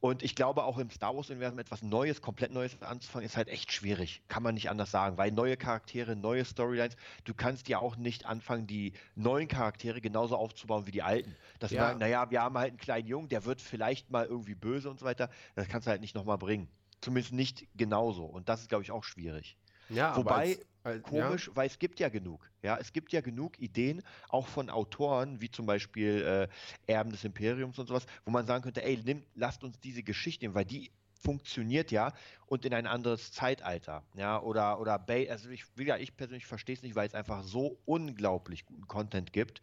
[0.00, 3.72] Und ich glaube, auch im Star Wars-Universum etwas Neues, komplett Neues anzufangen, ist halt echt
[3.72, 4.22] schwierig.
[4.28, 8.26] Kann man nicht anders sagen, weil neue Charaktere, neue Storylines, du kannst ja auch nicht
[8.26, 11.36] anfangen, die neuen Charaktere genauso aufzubauen wie die alten.
[11.58, 11.94] Das ja.
[11.94, 15.04] naja, wir haben halt einen kleinen Jungen, der wird vielleicht mal irgendwie böse und so
[15.04, 15.28] weiter.
[15.54, 16.68] Das kannst du halt nicht nochmal bringen.
[17.00, 18.24] Zumindest nicht genauso.
[18.24, 19.56] Und das ist, glaube ich, auch schwierig.
[19.88, 21.56] Ja, Wobei, als, komisch, ja.
[21.56, 22.50] weil es gibt ja genug.
[22.62, 26.48] Ja, es gibt ja genug Ideen, auch von Autoren, wie zum Beispiel
[26.86, 30.02] äh, Erben des Imperiums und sowas, wo man sagen könnte, ey, nimm, lasst uns diese
[30.02, 32.12] Geschichte nehmen, weil die funktioniert ja
[32.46, 34.04] und in ein anderes Zeitalter.
[34.14, 37.42] Ja, oder, oder Bay, also ich, ja, ich persönlich verstehe es nicht, weil es einfach
[37.42, 39.62] so unglaublich guten Content gibt.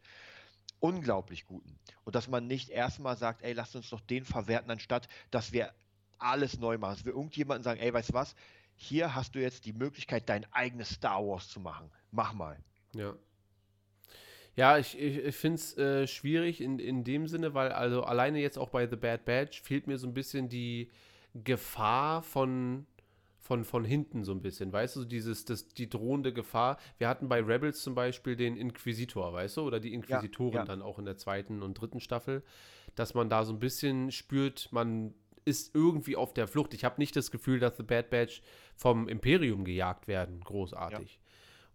[0.79, 1.79] Unglaublich guten.
[2.03, 5.73] Und dass man nicht erstmal sagt, ey, lasst uns doch den verwerten, anstatt dass wir
[6.17, 6.95] alles neu machen.
[6.95, 8.35] Dass wir irgendjemanden sagen, ey, weißt du was,
[8.75, 11.89] hier hast du jetzt die Möglichkeit, dein eigenes Star Wars zu machen.
[12.11, 12.57] Mach mal.
[12.93, 13.15] Ja.
[14.55, 18.39] Ja, ich, ich, ich finde es äh, schwierig in, in dem Sinne, weil also alleine
[18.39, 20.89] jetzt auch bei The Bad Batch fehlt mir so ein bisschen die
[21.33, 22.85] Gefahr von,
[23.37, 26.77] von, von hinten so ein bisschen, weißt du, dieses, das, die drohende Gefahr.
[26.97, 30.65] Wir hatten bei Rebels zum Beispiel den Inquisitor, weißt du, oder die Inquisitoren ja, ja.
[30.65, 32.41] dann auch in der zweiten und dritten Staffel,
[32.95, 35.13] dass man da so ein bisschen spürt, man
[35.45, 36.73] ist irgendwie auf der Flucht.
[36.73, 38.41] Ich habe nicht das Gefühl, dass The Bad Batch
[38.75, 41.13] vom Imperium gejagt werden, großartig.
[41.13, 41.25] Ja.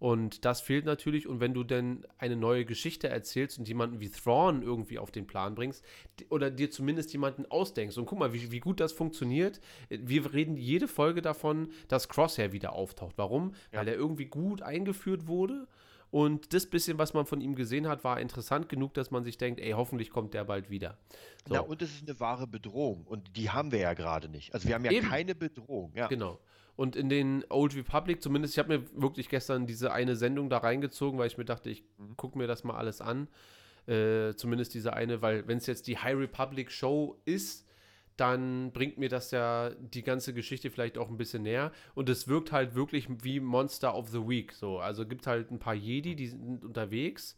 [0.01, 1.27] Und das fehlt natürlich.
[1.29, 5.27] Und wenn du denn eine neue Geschichte erzählst und jemanden wie Thrawn irgendwie auf den
[5.27, 5.85] Plan bringst,
[6.31, 9.61] oder dir zumindest jemanden ausdenkst, und guck mal, wie, wie gut das funktioniert.
[9.91, 13.19] Wir reden jede Folge davon, dass Crosshair wieder auftaucht.
[13.19, 13.55] Warum?
[13.73, 13.81] Ja.
[13.81, 15.69] Weil er irgendwie gut eingeführt wurde
[16.11, 19.39] und das bisschen, was man von ihm gesehen hat, war interessant genug, dass man sich
[19.39, 20.99] denkt, ey, hoffentlich kommt der bald wieder.
[21.47, 21.55] So.
[21.55, 23.05] Ja, und es ist eine wahre Bedrohung.
[23.05, 24.53] Und die haben wir ja gerade nicht.
[24.53, 25.09] Also wir haben ja Eben.
[25.09, 25.93] keine Bedrohung.
[25.95, 26.09] Ja.
[26.09, 26.41] Genau.
[26.75, 30.59] Und in den Old Republic, zumindest, ich habe mir wirklich gestern diese eine Sendung da
[30.59, 32.17] reingezogen, weil ich mir dachte, ich mhm.
[32.17, 33.29] gucke mir das mal alles an.
[33.87, 37.67] Äh, zumindest diese eine, weil wenn es jetzt die High Republic Show ist,
[38.21, 41.73] dann bringt mir das ja die ganze Geschichte vielleicht auch ein bisschen näher.
[41.95, 44.53] Und es wirkt halt wirklich wie Monster of the Week.
[44.53, 44.79] So.
[44.79, 47.37] Also gibt halt ein paar Jedi, die sind unterwegs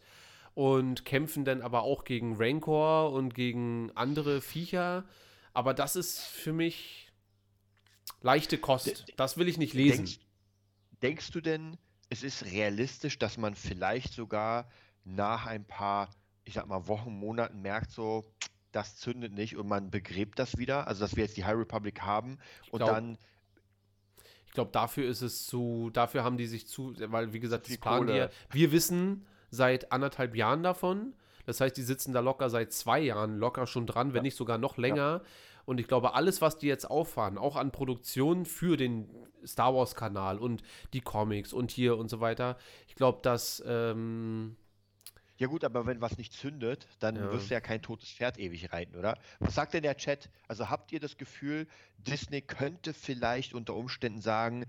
[0.55, 5.05] und kämpfen dann aber auch gegen Rancor und gegen andere Viecher.
[5.55, 7.13] Aber das ist für mich
[8.21, 9.07] leichte Kost.
[9.17, 10.07] Das will ich nicht lesen.
[10.07, 10.21] Denkst,
[11.03, 11.79] denkst du denn,
[12.11, 14.69] es ist realistisch, dass man vielleicht sogar
[15.05, 16.11] nach ein paar,
[16.45, 18.25] ich sag mal, Wochen, Monaten merkt, so,
[18.73, 20.87] das zündet nicht und man begräbt das wieder.
[20.87, 22.39] Also, dass wir jetzt die High Republic haben
[22.71, 23.19] und glaub, dann.
[24.47, 27.79] Ich glaube, dafür ist es zu, dafür haben die sich zu, weil wie gesagt, das
[27.79, 31.15] planen die, wir wissen seit anderthalb Jahren davon.
[31.47, 34.15] Das heißt, die sitzen da locker seit zwei Jahren locker schon dran, ja.
[34.15, 34.97] wenn nicht sogar noch länger.
[34.97, 35.23] Ja.
[35.65, 39.09] Und ich glaube, alles, was die jetzt auffahren, auch an Produktionen für den
[39.47, 40.63] Star Wars-Kanal und
[40.93, 42.59] die Comics und hier und so weiter,
[42.89, 44.57] ich glaube, dass ähm,
[45.43, 47.33] ja gut, aber wenn was nicht zündet, dann ja.
[47.33, 49.19] wirst du ja kein totes Pferd ewig reiten, oder?
[49.41, 50.31] Was sagt denn der Chat?
[50.47, 51.67] Also habt ihr das Gefühl,
[51.99, 54.67] Disney könnte vielleicht unter Umständen sagen,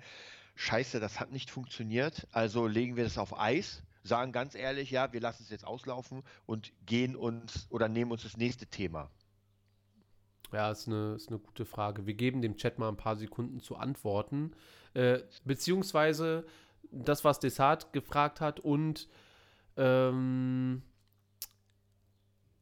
[0.55, 5.13] scheiße, das hat nicht funktioniert, also legen wir das auf Eis, sagen ganz ehrlich, ja,
[5.13, 9.11] wir lassen es jetzt auslaufen und gehen uns oder nehmen uns das nächste Thema.
[10.51, 12.07] Ja, ist eine, ist eine gute Frage.
[12.07, 14.53] Wir geben dem Chat mal ein paar Sekunden zu antworten.
[14.95, 16.45] Äh, beziehungsweise
[16.91, 19.07] das, was Desart gefragt hat und
[19.77, 20.81] ähm,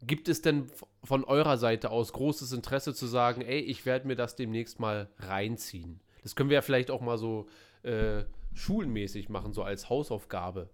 [0.01, 0.71] gibt es denn
[1.03, 5.09] von eurer Seite aus großes Interesse zu sagen, ey, ich werde mir das demnächst mal
[5.19, 5.99] reinziehen?
[6.23, 7.47] Das können wir ja vielleicht auch mal so
[7.83, 10.69] äh, schulmäßig machen, so als Hausaufgabe.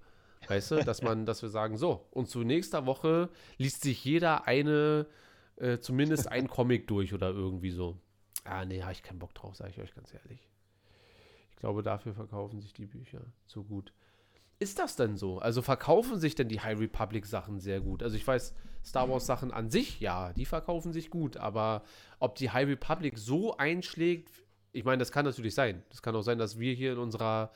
[0.48, 4.48] Weißt du, dass man, dass wir sagen, so, und zu nächster Woche liest sich jeder
[4.48, 5.08] eine,
[5.58, 7.98] äh, zumindest ein Comic durch oder irgendwie so.
[8.44, 10.48] Ah, nee, habe ich keinen Bock drauf, sage ich euch ganz ehrlich.
[11.52, 13.92] Ich glaube, dafür verkaufen sich die Bücher so gut.
[14.60, 15.40] Ist das denn so?
[15.40, 18.02] Also verkaufen sich denn die High Republic Sachen sehr gut?
[18.02, 21.84] Also ich weiß, Star Wars Sachen an sich, ja, die verkaufen sich gut, aber
[22.20, 24.30] ob die High Republic so einschlägt,
[24.72, 25.84] ich meine, das kann natürlich sein.
[25.90, 27.52] Das kann auch sein, dass wir hier in unserer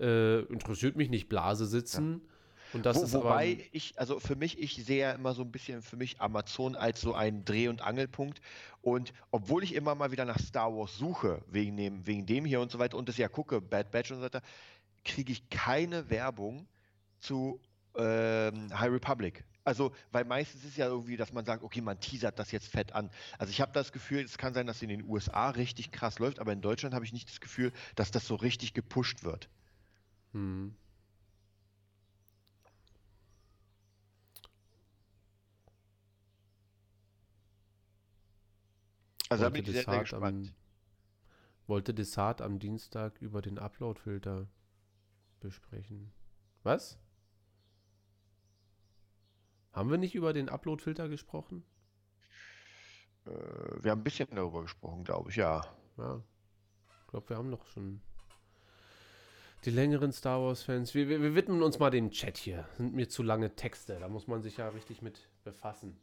[0.00, 2.22] äh, interessiert mich nicht Blase sitzen.
[2.24, 2.34] Ja.
[2.74, 5.42] Und das Wo, ist wobei aber, ich, also für mich, ich sehe ja immer so
[5.42, 8.40] ein bisschen für mich Amazon als so ein Dreh- und Angelpunkt.
[8.82, 12.60] Und obwohl ich immer mal wieder nach Star Wars suche, wegen dem, wegen dem hier
[12.60, 14.42] und so weiter, und das ja gucke, Bad Batch und so weiter,
[15.04, 16.66] kriege ich keine Werbung
[17.20, 17.60] zu
[17.96, 19.44] ähm, High Republic.
[19.64, 22.92] Also, weil meistens ist ja irgendwie, dass man sagt, okay, man teasert das jetzt fett
[22.92, 23.10] an.
[23.36, 26.38] Also ich habe das Gefühl, es kann sein, dass in den USA richtig krass läuft,
[26.38, 29.50] aber in Deutschland habe ich nicht das Gefühl, dass das so richtig gepusht wird.
[30.32, 30.74] Hm.
[39.28, 40.48] Also da bin ich sehr, sehr gespannt.
[40.48, 40.54] Am,
[41.66, 44.46] wollte Desart am Dienstag über den Upload-Filter
[45.40, 46.12] besprechen.
[46.62, 46.98] Was?
[49.72, 51.64] Haben wir nicht über den Upload-Filter gesprochen?
[53.26, 53.30] Äh,
[53.82, 55.64] wir haben ein bisschen darüber gesprochen, glaube ich, ja.
[55.96, 56.22] Ja.
[57.02, 58.00] Ich glaube, wir haben noch schon
[59.64, 60.94] die längeren Star Wars-Fans.
[60.94, 62.68] Wir, wir, wir, widmen uns mal dem Chat hier.
[62.76, 63.98] Sind mir zu lange Texte.
[63.98, 65.96] Da muss man sich ja richtig mit befassen.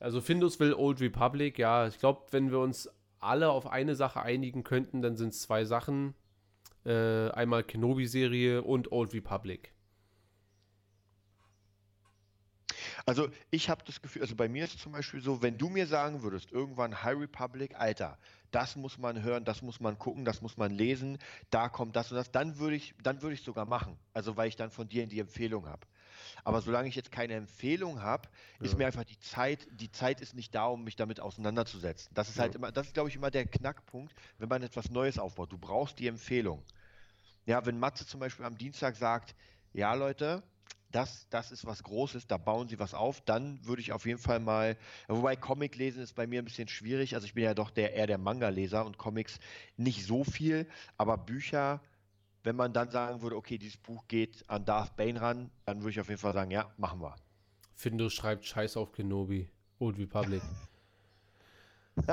[0.00, 1.58] Also Findus will Old Republic.
[1.58, 2.90] Ja, ich glaube, wenn wir uns
[3.20, 6.14] alle auf eine Sache einigen könnten, dann sind es zwei Sachen.
[6.84, 9.74] Äh, einmal Kenobi-Serie und Old Republic.
[13.06, 15.86] Also ich habe das Gefühl, also bei mir ist zum Beispiel so, wenn du mir
[15.86, 18.18] sagen würdest, irgendwann High Republic, Alter,
[18.50, 21.18] das muss man hören, das muss man gucken, das muss man lesen,
[21.50, 23.98] da kommt das und das, dann würde ich, dann würde ich sogar machen.
[24.12, 25.86] Also weil ich dann von dir die Empfehlung habe.
[26.44, 28.28] Aber solange ich jetzt keine Empfehlung habe,
[28.60, 28.66] ja.
[28.66, 32.10] ist mir einfach die Zeit, die Zeit ist nicht da, um mich damit auseinanderzusetzen.
[32.14, 32.42] Das ist halt ja.
[32.44, 35.50] halt immer, das ist glaube ich immer der Knackpunkt, wenn man etwas Neues aufbaut.
[35.50, 36.62] Du brauchst die Empfehlung.
[37.46, 39.34] Ja, wenn Matze zum Beispiel am Dienstag sagt,
[39.72, 40.42] ja Leute,
[40.94, 44.20] das, das ist was Großes, da bauen sie was auf, dann würde ich auf jeden
[44.20, 44.76] Fall mal,
[45.08, 47.94] wobei Comic lesen ist bei mir ein bisschen schwierig, also ich bin ja doch der,
[47.94, 49.40] eher der Manga-Leser und Comics
[49.76, 51.80] nicht so viel, aber Bücher,
[52.44, 55.90] wenn man dann sagen würde, okay, dieses Buch geht an Darth Bane ran, dann würde
[55.90, 57.16] ich auf jeden Fall sagen, ja, machen wir.
[57.74, 60.42] Findo schreibt Scheiß auf Kenobi, Old Republic.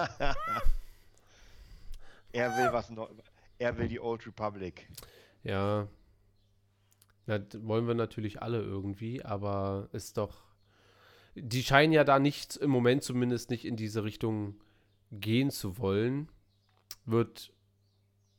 [2.32, 3.12] er will was Neues.
[3.60, 4.88] Er will die Old Republic.
[5.44, 5.88] Ja,
[7.28, 10.44] ja, wollen wir natürlich alle irgendwie, aber ist doch.
[11.36, 14.56] Die scheinen ja da nicht, im Moment zumindest nicht in diese Richtung
[15.12, 16.30] gehen zu wollen.
[17.06, 17.54] Wird,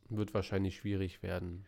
[0.09, 1.65] wird wahrscheinlich schwierig werden.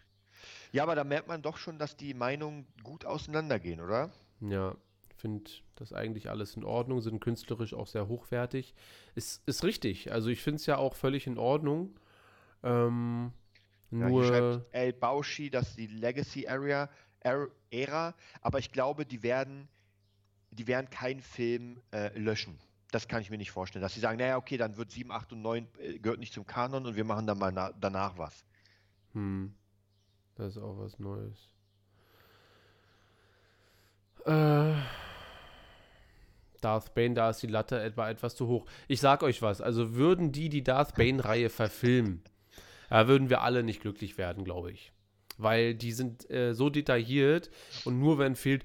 [0.76, 4.12] Ja, aber da merkt man doch schon, dass die Meinungen gut auseinandergehen, oder?
[4.42, 4.76] Ja,
[5.16, 8.76] finde das eigentlich alles in Ordnung, sind künstlerisch auch sehr hochwertig.
[9.16, 10.12] Ist, ist richtig.
[10.12, 11.98] Also ich finde es ja auch völlig in Ordnung.
[12.62, 13.32] Ähm,
[13.90, 14.26] ja, nur.
[14.26, 16.90] Schreibt El Bauschi, dass die Legacy Area
[17.72, 19.70] Ära, aber ich glaube, die werden,
[20.52, 22.60] die werden keinen Film äh, löschen.
[22.92, 23.82] Das kann ich mir nicht vorstellen.
[23.82, 26.46] Dass sie sagen, naja, okay, dann wird 7, 8 und 9 äh, gehört nicht zum
[26.46, 28.44] Kanon und wir machen dann mal danach was.
[29.14, 29.56] Hm.
[30.36, 31.50] Das ist auch was Neues.
[34.26, 34.74] Äh.
[36.62, 38.66] Darth Bane, da ist die Latte etwa etwas zu hoch.
[38.88, 42.24] Ich sag euch was, also würden die die Darth Bane-Reihe verfilmen,
[42.90, 44.92] da würden wir alle nicht glücklich werden, glaube ich
[45.38, 47.50] weil die sind äh, so detailliert
[47.84, 48.64] und nur wenn fehlt,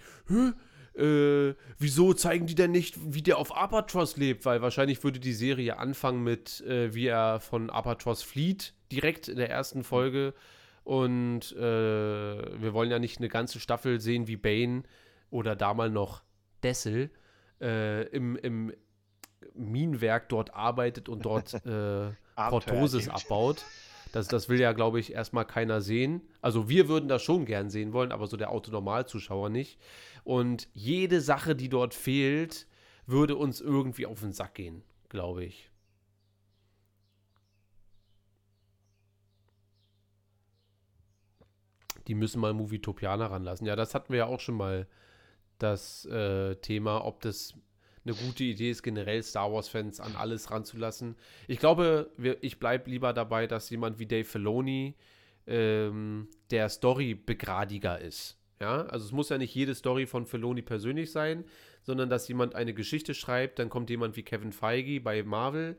[0.94, 4.44] äh, wieso zeigen die denn nicht, wie der auf Apatros lebt?
[4.44, 9.36] Weil wahrscheinlich würde die Serie anfangen mit, äh, wie er von Apatros flieht, direkt in
[9.36, 10.34] der ersten Folge.
[10.90, 14.82] Und äh, wir wollen ja nicht eine ganze Staffel sehen, wie Bane
[15.30, 16.24] oder damals noch
[16.64, 17.10] Dessel
[17.60, 18.72] äh, im, im
[19.54, 23.64] Minenwerk dort arbeitet und dort äh, Portosis abbaut.
[24.10, 26.22] Das, das will ja, glaube ich, erstmal keiner sehen.
[26.42, 29.78] Also wir würden das schon gern sehen wollen, aber so der Autonormalzuschauer nicht.
[30.24, 32.66] Und jede Sache, die dort fehlt,
[33.06, 35.69] würde uns irgendwie auf den Sack gehen, glaube ich.
[42.10, 43.68] Die müssen mal Movietopianer ranlassen.
[43.68, 44.88] Ja, das hatten wir ja auch schon mal,
[45.60, 47.54] das äh, Thema, ob das
[48.04, 51.14] eine gute Idee ist, generell Star Wars-Fans an alles ranzulassen.
[51.46, 54.96] Ich glaube, wir, ich bleibe lieber dabei, dass jemand wie Dave Filoni
[55.46, 58.38] ähm, der Story-Begradiger ist.
[58.58, 61.44] Ja, also es muss ja nicht jede Story von Filoni persönlich sein,
[61.82, 65.78] sondern dass jemand eine Geschichte schreibt, dann kommt jemand wie Kevin Feige bei Marvel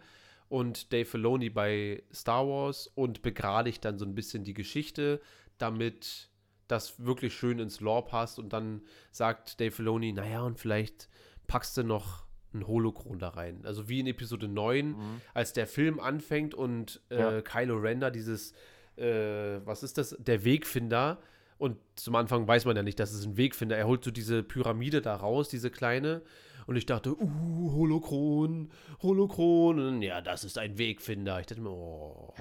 [0.50, 5.22] und Dave Filoni bei Star Wars und begradigt dann so ein bisschen die Geschichte,
[5.62, 6.30] damit
[6.68, 8.82] das wirklich schön ins Lore passt und dann
[9.12, 11.10] sagt Dave Filoni, naja, und vielleicht
[11.48, 13.62] packst du noch ein Holokron da rein.
[13.66, 15.22] Also wie in Episode 9, mhm.
[15.34, 17.42] als der Film anfängt und äh, ja.
[17.42, 18.54] Kylo Ren da dieses
[18.98, 20.16] äh, was ist das?
[20.20, 21.20] Der Wegfinder.
[21.58, 23.78] Und zum Anfang weiß man ja nicht, dass es ein Wegfinder.
[23.78, 26.22] Er holt so diese Pyramide da raus, diese kleine.
[26.68, 30.02] Und ich dachte, uh, Holokron, Holokron.
[30.02, 31.40] ja, das ist ein Wegfinder.
[31.40, 32.34] Ich dachte mir, oh.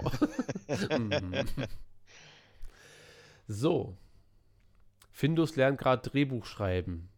[3.51, 3.97] So.
[5.11, 7.09] Findus lernt gerade Drehbuch schreiben.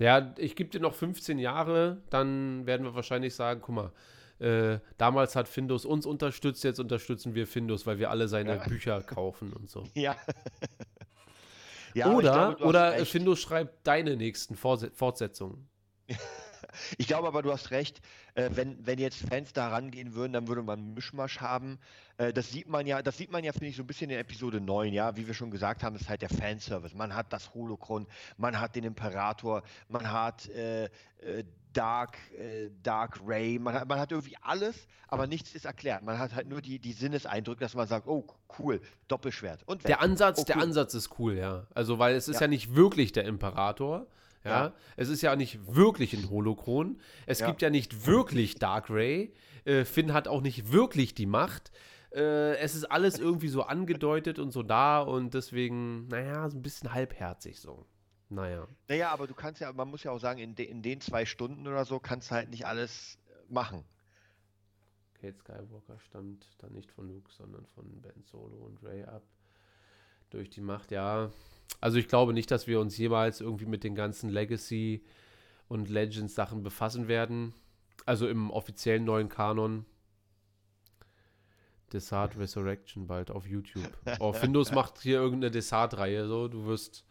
[0.00, 3.92] Ja, ich gebe dir noch 15 Jahre, dann werden wir wahrscheinlich sagen, guck mal,
[4.40, 8.64] äh, damals hat Findus uns unterstützt, jetzt unterstützen wir Findus, weil wir alle seine ja.
[8.64, 9.84] Bücher kaufen und so.
[9.94, 10.16] Ja.
[11.94, 15.68] ja oder glaube, oder Findus schreibt deine nächsten Fortsetzungen.
[16.96, 18.00] Ich glaube aber, du hast recht.
[18.34, 21.78] Äh, wenn, wenn jetzt Fans da rangehen würden, dann würde man einen Mischmasch haben.
[22.16, 24.18] Äh, das sieht man ja, das sieht man ja, finde ich, so ein bisschen in
[24.18, 25.16] Episode 9, ja.
[25.16, 26.96] Wie wir schon gesagt haben, ist halt der Fanservice.
[26.96, 28.06] Man hat das Holocron,
[28.36, 34.00] man hat den Imperator, man hat äh, äh Dark, äh, Dark Ray, man hat, man
[34.00, 36.02] hat irgendwie alles, aber nichts ist erklärt.
[36.02, 38.26] Man hat halt nur die, die Sinneseindrücke, dass man sagt, oh,
[38.58, 39.62] cool, Doppelschwert.
[39.66, 40.46] Und der Ansatz, oh, cool.
[40.46, 41.66] der Ansatz ist cool, ja.
[41.74, 44.06] Also, weil es ist ja, ja nicht wirklich der Imperator,
[44.44, 44.66] ja?
[44.66, 44.72] ja?
[44.96, 47.00] Es ist ja nicht wirklich ein Holokron.
[47.26, 47.46] Es ja.
[47.46, 49.32] gibt ja nicht wirklich Dark Ray.
[49.64, 51.70] Äh, Finn hat auch nicht wirklich die Macht.
[52.12, 56.62] Äh, es ist alles irgendwie so angedeutet und so da und deswegen, naja, so ein
[56.62, 57.86] bisschen halbherzig so.
[58.30, 58.66] Naja.
[58.88, 61.24] Naja, aber du kannst ja, man muss ja auch sagen, in, de, in den zwei
[61.24, 63.18] Stunden oder so kannst du halt nicht alles
[63.48, 63.84] machen.
[65.20, 69.22] Kate Skywalker stammt dann nicht von Luke, sondern von Ben Solo und Ray ab.
[70.30, 71.30] Durch die Macht, ja.
[71.80, 75.04] Also ich glaube nicht, dass wir uns jemals irgendwie mit den ganzen Legacy
[75.68, 77.54] und Legends Sachen befassen werden.
[78.06, 79.84] Also im offiziellen neuen Kanon.
[81.92, 83.90] Desart Resurrection bald auf YouTube.
[84.18, 87.06] Oh, Findus macht hier irgendeine Desart-Reihe, so du wirst,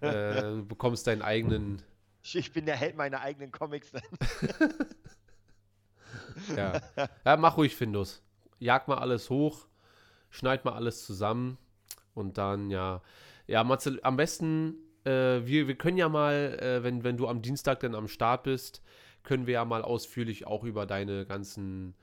[0.00, 1.82] äh, du bekommst deinen eigenen.
[2.22, 3.92] Ich bin der Held meiner eigenen Comics.
[6.56, 6.80] ja.
[7.24, 8.22] ja, mach ruhig Findus.
[8.58, 9.66] Jag mal alles hoch,
[10.30, 11.58] schneid mal alles zusammen
[12.18, 13.00] und dann ja,
[13.46, 15.10] ja, Marcel, am besten, äh,
[15.44, 18.82] wir, wir können ja mal, äh, wenn, wenn du am Dienstag dann am Start bist,
[19.22, 21.94] können wir ja mal ausführlich auch über deine ganzen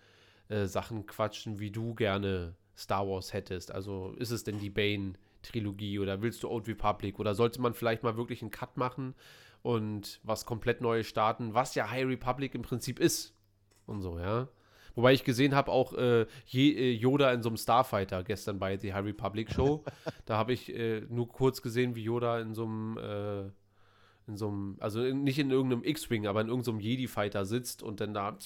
[0.49, 3.71] äh, Sachen quatschen, wie du gerne Star Wars hättest.
[3.71, 8.03] Also ist es denn die Bane-Trilogie oder willst du Old Republic oder sollte man vielleicht
[8.03, 9.15] mal wirklich einen Cut machen
[9.61, 13.33] und was komplett Neues starten, was ja High Republic im Prinzip ist
[13.85, 14.47] und so, ja.
[14.95, 18.93] Wobei ich gesehen habe, auch äh, äh, Yoda in so einem Starfighter gestern bei The
[18.93, 19.83] High Republic Show.
[20.25, 23.41] da habe ich äh, nur kurz gesehen, wie Yoda in so einem, äh,
[24.27, 28.13] in so einem, also nicht in irgendeinem X-Wing, aber in irgendeinem Jedi-Fighter sitzt und dann
[28.13, 28.37] da.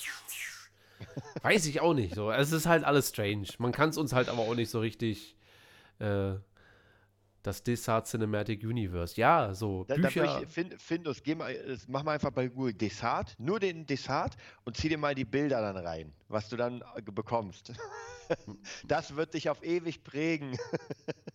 [1.43, 2.15] Weiß ich auch nicht.
[2.15, 2.31] So.
[2.31, 3.47] Es ist halt alles strange.
[3.59, 5.37] Man kann es uns halt aber auch nicht so richtig
[5.99, 6.33] äh,
[7.49, 9.19] das Desart Cinematic Universe.
[9.19, 10.43] Ja, so da, Bücher.
[10.43, 11.55] Ich, find, Findus, geh mal,
[11.87, 15.59] mach mal einfach bei Google Desart, nur den Desart und zieh dir mal die Bilder
[15.61, 17.73] dann rein, was du dann äh, bekommst.
[18.87, 20.57] das wird dich auf ewig prägen.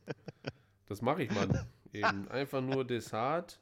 [0.86, 1.66] das mache ich, Mann.
[1.92, 3.60] Eben einfach nur Desart.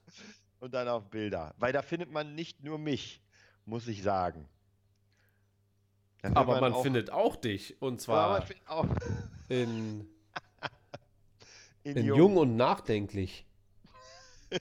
[0.61, 1.55] Und dann auf Bilder.
[1.59, 3.23] Weil da findet man nicht nur mich,
[3.65, 4.47] muss ich sagen.
[6.23, 7.81] Aber man, man auch, findet auch dich.
[7.81, 8.45] Und zwar
[9.49, 10.07] in
[11.85, 12.19] in, in jung.
[12.19, 13.47] jung und nachdenklich.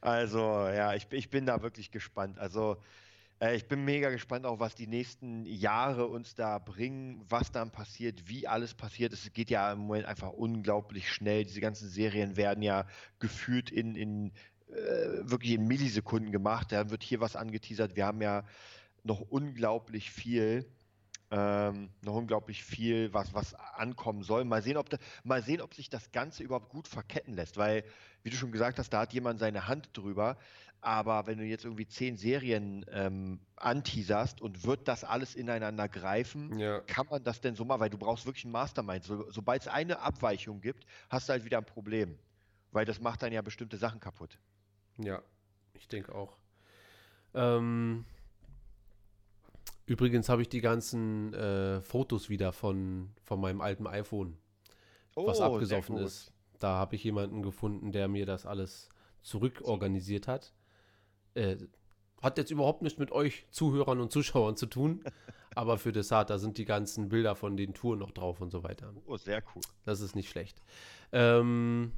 [0.00, 2.38] also, ja, ich, ich bin da wirklich gespannt.
[2.38, 2.76] Also,
[3.40, 7.70] äh, ich bin mega gespannt auch, was die nächsten Jahre uns da bringen, was dann
[7.70, 9.12] passiert, wie alles passiert.
[9.12, 11.44] Es geht ja im Moment einfach unglaublich schnell.
[11.44, 12.86] Diese ganzen Serien werden ja
[13.18, 14.32] gefühlt in, in
[14.68, 14.74] äh,
[15.22, 16.72] wirklich in Millisekunden gemacht.
[16.72, 17.96] Da wird hier was angeteasert.
[17.96, 18.44] Wir haben ja
[19.02, 20.66] noch unglaublich viel
[21.36, 24.44] ähm, noch unglaublich viel, was, was ankommen soll.
[24.44, 27.82] Mal sehen, ob da, mal sehen, ob sich das Ganze überhaupt gut verketten lässt, weil,
[28.22, 30.36] wie du schon gesagt hast, da hat jemand seine Hand drüber.
[30.80, 36.56] Aber wenn du jetzt irgendwie zehn Serien ähm, anteaserst und wird das alles ineinander greifen,
[36.58, 36.80] ja.
[36.80, 37.80] kann man das denn so machen?
[37.80, 39.02] Weil du brauchst wirklich einen Mastermind.
[39.02, 42.16] So, Sobald es eine Abweichung gibt, hast du halt wieder ein Problem.
[42.70, 44.38] Weil das macht dann ja bestimmte Sachen kaputt.
[44.98, 45.20] Ja,
[45.72, 46.36] ich denke auch.
[47.34, 48.04] Ähm,
[49.86, 54.38] Übrigens habe ich die ganzen äh, Fotos wieder von, von meinem alten iPhone,
[55.14, 56.32] oh, was abgesoffen ist.
[56.58, 58.88] Da habe ich jemanden gefunden, der mir das alles
[59.22, 60.54] zurückorganisiert hat.
[61.34, 61.56] Äh,
[62.22, 65.04] hat jetzt überhaupt nichts mit euch Zuhörern und Zuschauern zu tun,
[65.54, 68.62] aber für Desart, da sind die ganzen Bilder von den Touren noch drauf und so
[68.62, 68.94] weiter.
[69.06, 69.62] Oh, sehr cool.
[69.84, 70.62] Das ist nicht schlecht.
[71.12, 71.92] Ähm,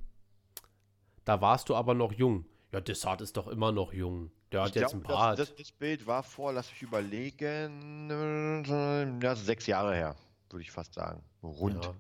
[1.24, 2.46] da warst du aber noch jung.
[2.76, 4.30] Ja, Desart ist doch immer noch jung.
[4.52, 5.38] Der hat ich jetzt glaub, ein Bart.
[5.38, 8.10] Das, das, Bild war vor, lass mich überlegen,
[9.22, 10.14] ja, sechs Jahre her,
[10.50, 11.22] würde ich fast sagen.
[11.42, 11.86] Rund.
[11.86, 11.94] Ja.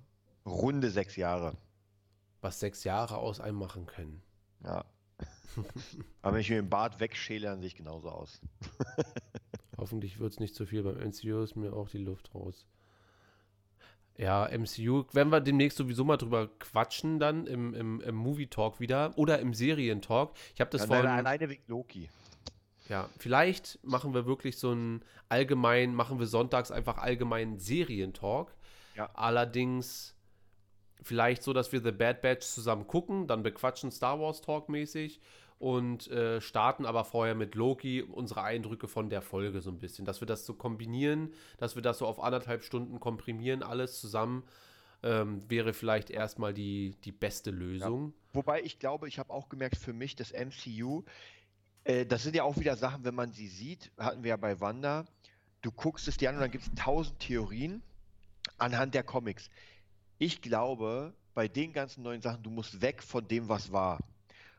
[0.44, 1.56] Runde sechs Jahre.
[2.42, 4.22] Was sechs Jahre aus einem machen können.
[4.64, 4.84] Ja.
[6.20, 8.42] Aber wenn ich mir den Bart wegschäle, dann sehe ich genauso aus.
[9.78, 10.82] Hoffentlich wird es nicht zu viel.
[10.82, 12.66] Beim NCO ist mir auch die Luft raus.
[14.18, 18.80] Ja, MCU, werden wir demnächst sowieso mal drüber quatschen, dann im, im, im Movie Talk
[18.80, 20.30] wieder oder im Serientalk.
[20.54, 21.06] Ich habe das Nein, vorhin.
[21.06, 22.08] Alleine wegen Loki.
[22.88, 28.54] Ja, vielleicht machen wir wirklich so einen allgemein, machen wir sonntags einfach allgemeinen Serientalk.
[28.94, 29.10] Ja.
[29.14, 30.14] Allerdings
[31.02, 35.20] vielleicht so, dass wir The Bad Batch zusammen gucken, dann bequatschen Star Wars Talk mäßig
[35.58, 40.04] und äh, starten aber vorher mit Loki unsere Eindrücke von der Folge so ein bisschen.
[40.04, 44.44] Dass wir das so kombinieren, dass wir das so auf anderthalb Stunden komprimieren, alles zusammen,
[45.02, 48.12] ähm, wäre vielleicht erstmal die, die beste Lösung.
[48.32, 51.04] Wobei ich glaube, ich habe auch gemerkt, für mich das MCU,
[51.84, 54.60] äh, das sind ja auch wieder Sachen, wenn man sie sieht, hatten wir ja bei
[54.60, 55.06] Wanda,
[55.62, 57.82] du guckst es dir an und dann gibt es tausend Theorien
[58.58, 59.48] anhand der Comics.
[60.18, 63.98] Ich glaube, bei den ganzen neuen Sachen, du musst weg von dem, was war.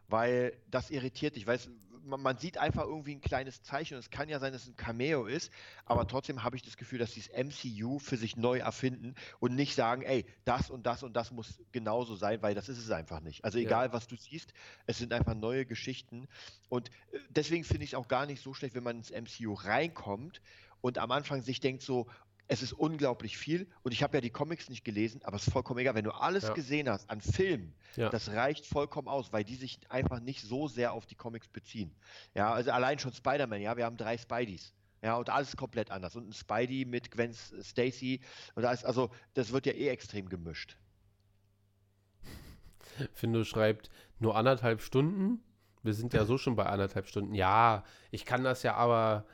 [0.07, 1.45] Weil das irritiert dich.
[1.45, 1.69] Weißt,
[2.03, 4.69] man, man sieht einfach irgendwie ein kleines Zeichen und es kann ja sein, dass es
[4.69, 5.51] ein Cameo ist,
[5.85, 9.55] aber trotzdem habe ich das Gefühl, dass sie das MCU für sich neu erfinden und
[9.55, 12.89] nicht sagen, ey, das und das und das muss genauso sein, weil das ist es
[12.91, 13.43] einfach nicht.
[13.43, 13.93] Also egal, Ja.
[13.93, 14.53] was du siehst,
[14.85, 16.27] es sind einfach neue Geschichten
[16.69, 19.53] und äh, deswegen finde ich es auch gar nicht so schlecht, wenn man ins MCU
[19.53, 20.41] reinkommt
[20.81, 22.07] und am Anfang sich denkt so,
[22.49, 25.53] es ist unglaublich viel und ich habe ja die Comics nicht gelesen, aber es ist
[25.53, 26.53] vollkommen egal, wenn du alles Ja.
[26.53, 28.09] gesehen hast an Filmen, Ja.
[28.09, 31.93] das reicht vollkommen aus, weil die sich einfach nicht so sehr auf die Comics beziehen.
[32.33, 34.73] Ja, also allein schon Spider-Man, ja, wir haben drei Spideys.
[35.03, 36.15] Ja, und alles ist komplett anders.
[36.15, 38.19] Und ein Spidey mit Gwen Stacy
[38.55, 40.77] und alles, also das wird ja eh extrem gemischt.
[43.13, 43.89] Findo schreibt,
[44.19, 45.43] nur anderthalb Stunden?
[45.83, 47.33] Wir sind ja so schon bei anderthalb Stunden.
[47.35, 49.25] Ja, ich kann das ja aber,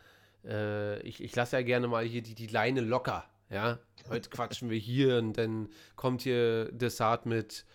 [0.46, 3.26] äh, ich, ich lasse ja gerne mal hier die, die Leine locker.
[3.50, 3.78] Ja,
[4.10, 7.66] heute quatschen wir hier und dann kommt hier Desart mit,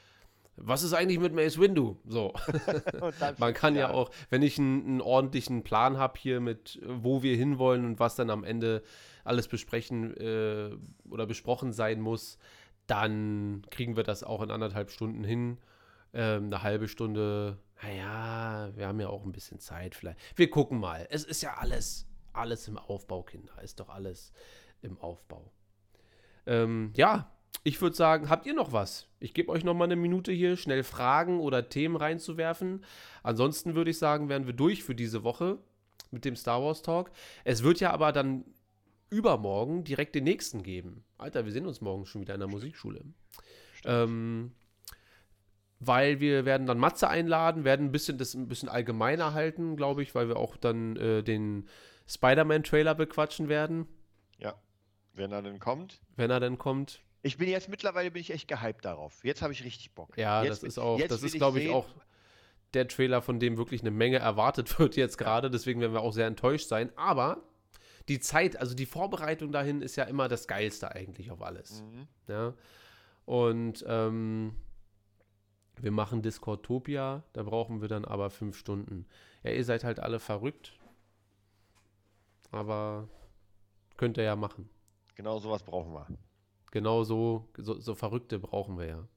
[0.56, 1.98] was ist eigentlich mit Mace Windu?
[2.04, 2.32] So.
[3.38, 7.36] Man kann ja auch, wenn ich einen, einen ordentlichen Plan habe hier mit, wo wir
[7.36, 8.82] hinwollen und was dann am Ende
[9.24, 10.70] alles besprechen äh,
[11.08, 12.38] oder besprochen sein muss,
[12.88, 15.58] dann kriegen wir das auch in anderthalb Stunden hin.
[16.14, 20.18] Ähm, eine halbe Stunde, naja, wir haben ja auch ein bisschen Zeit vielleicht.
[20.36, 21.06] Wir gucken mal.
[21.10, 23.60] Es ist ja alles, alles im Aufbau, Kinder.
[23.62, 24.32] Ist doch alles
[24.82, 25.52] im Aufbau.
[26.46, 27.32] Ähm, ja,
[27.64, 29.08] ich würde sagen, habt ihr noch was?
[29.20, 32.84] Ich gebe euch noch mal eine Minute hier, schnell Fragen oder Themen reinzuwerfen.
[33.22, 35.58] Ansonsten würde ich sagen, wären wir durch für diese Woche
[36.10, 37.10] mit dem Star Wars Talk.
[37.44, 38.44] Es wird ja aber dann
[39.10, 41.04] übermorgen direkt den nächsten geben.
[41.16, 43.04] Alter, wir sehen uns morgen schon wieder in der Musikschule.
[43.84, 44.52] Ähm,
[45.80, 50.02] weil wir werden dann Matze einladen, werden ein bisschen das ein bisschen allgemeiner halten, glaube
[50.02, 51.68] ich, weil wir auch dann äh, den
[52.08, 53.86] Spider-Man-Trailer bequatschen werden,
[54.38, 54.54] Ja,
[55.14, 56.00] wenn er denn kommt.
[56.16, 57.00] wenn er dann kommt.
[57.22, 59.24] Ich bin jetzt mittlerweile bin ich echt gehypt darauf.
[59.24, 60.16] Jetzt habe ich richtig Bock.
[60.16, 61.86] Ja, jetzt, das ist auch, das ist, glaube ich, sehen- auch
[62.74, 65.50] der Trailer, von dem wirklich eine Menge erwartet wird jetzt gerade.
[65.50, 66.90] Deswegen werden wir auch sehr enttäuscht sein.
[66.96, 67.42] Aber
[68.08, 71.82] die Zeit, also die Vorbereitung dahin ist ja immer das Geilste eigentlich auf alles.
[71.82, 72.06] Mhm.
[72.28, 72.54] Ja.
[73.26, 74.54] Und ähm,
[75.80, 79.06] wir machen Discordtopia, da brauchen wir dann aber fünf Stunden.
[79.42, 80.72] Ja, ihr seid halt alle verrückt.
[82.50, 83.08] Aber
[83.96, 84.68] könnt ihr ja machen.
[85.14, 86.06] Genau sowas brauchen wir.
[86.70, 89.08] Genau so, so, so Verrückte brauchen wir ja.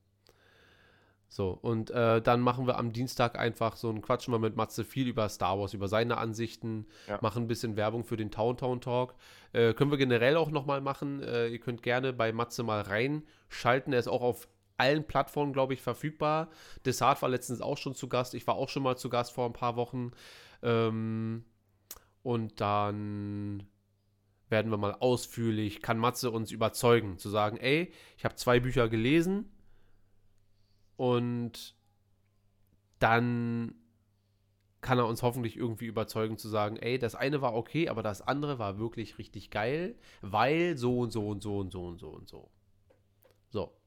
[1.27, 4.84] So, und äh, dann machen wir am Dienstag einfach so ein Quatschen wir mit Matze
[4.84, 7.19] viel über Star Wars, über seine Ansichten, Ja.
[7.21, 9.15] machen ein bisschen Werbung für den Town Town Talk.
[9.53, 11.23] Äh, können wir generell auch nochmal machen.
[11.23, 13.93] Äh, ihr könnt gerne bei Matze mal reinschalten.
[13.93, 16.49] Er ist auch auf allen Plattformen, glaube ich, verfügbar.
[16.86, 18.34] Desart war letztens auch schon zu Gast.
[18.34, 20.11] Ich war auch schon mal zu Gast vor ein paar Wochen.
[20.63, 21.45] Ähm,
[22.24, 23.67] und dann
[24.49, 28.89] werden wir mal ausführlich, kann Matze uns überzeugen, zu sagen, ey, ich habe zwei Bücher
[28.89, 29.49] gelesen
[30.97, 31.76] und
[32.99, 33.76] dann
[34.82, 38.22] kann er uns hoffentlich irgendwie überzeugen zu sagen, ey, das eine war okay, aber das
[38.22, 42.09] andere war wirklich richtig geil, weil so und so und so und so und so
[42.09, 42.51] und so.
[43.49, 43.78] So.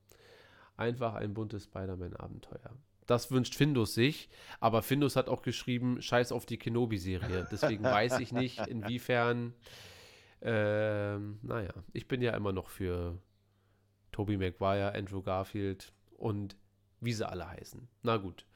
[0.76, 2.76] Einfach ein buntes Spider-Man-Abenteuer.
[3.06, 4.28] Das wünscht Findus sich,
[4.60, 7.46] aber Findus hat auch geschrieben, scheiß auf die Kenobi-Serie.
[7.50, 9.54] Deswegen weiß ich nicht, inwiefern
[10.44, 13.18] ähm, naja, ich bin ja immer noch für
[14.12, 16.56] Tobey Maguire, Andrew Garfield und
[17.00, 17.88] wie sie alle heißen.
[18.02, 18.46] Na gut.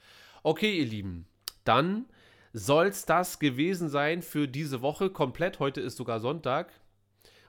[0.42, 1.26] Okay, ihr Lieben,
[1.64, 2.06] dann
[2.52, 5.60] soll's das gewesen sein für diese Woche komplett.
[5.60, 6.72] Heute ist sogar Sonntag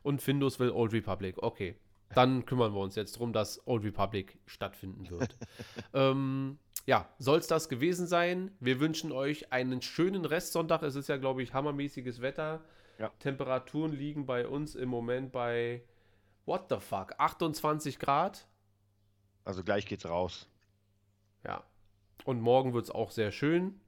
[0.03, 1.43] und Findus will Old Republic.
[1.43, 1.75] Okay,
[2.15, 5.35] dann kümmern wir uns jetzt darum, dass Old Republic stattfinden wird.
[5.93, 6.59] ähm,
[6.89, 8.49] ja, soll's das gewesen sein.
[8.59, 10.81] Wir wünschen euch einen schönen Restsonntag.
[10.81, 12.61] Es ist ja, glaube ich, hammermäßiges Wetter.
[12.97, 13.09] Ja.
[13.19, 15.83] Temperaturen liegen bei uns im Moment bei,
[16.47, 18.47] what the fuck, 28 Grad.
[19.45, 20.49] Also gleich geht's raus.
[21.45, 21.63] Ja.
[22.23, 23.79] Und morgen wird es auch sehr schön.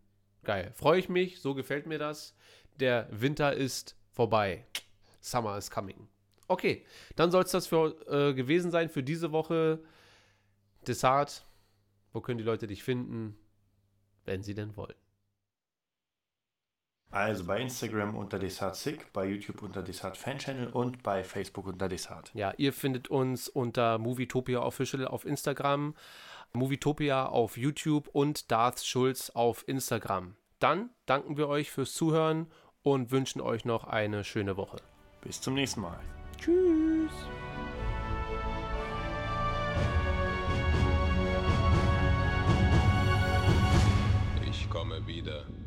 [0.43, 0.72] Geil.
[0.76, 1.41] Freue ich mich.
[1.41, 2.36] So gefällt mir das.
[2.80, 4.64] Der Winter ist vorbei.
[5.22, 6.08] Summer is coming.
[6.47, 6.86] Okay,
[7.16, 9.80] dann soll es das für, äh, gewesen sein für diese Woche.
[10.86, 11.47] Desart,
[12.14, 13.38] wo können die Leute dich finden,
[14.26, 14.95] wenn sie denn wollen?
[17.12, 21.89] Also bei Instagram unter DesartSick, bei YouTube unter Desart Fan Channel und bei Facebook unter
[21.89, 22.32] Desart.
[22.34, 25.93] Ja, ihr findet uns unter Movietopia Official auf Instagram,
[26.53, 30.36] Movietopia auf YouTube und Darth Schulz auf Instagram.
[30.59, 32.47] Dann danken wir euch fürs Zuhören
[32.82, 34.78] und wünschen euch noch eine schöne Woche.
[35.22, 35.99] Bis zum nächsten Mal.
[36.38, 37.12] Tschüss.
[45.06, 45.61] be the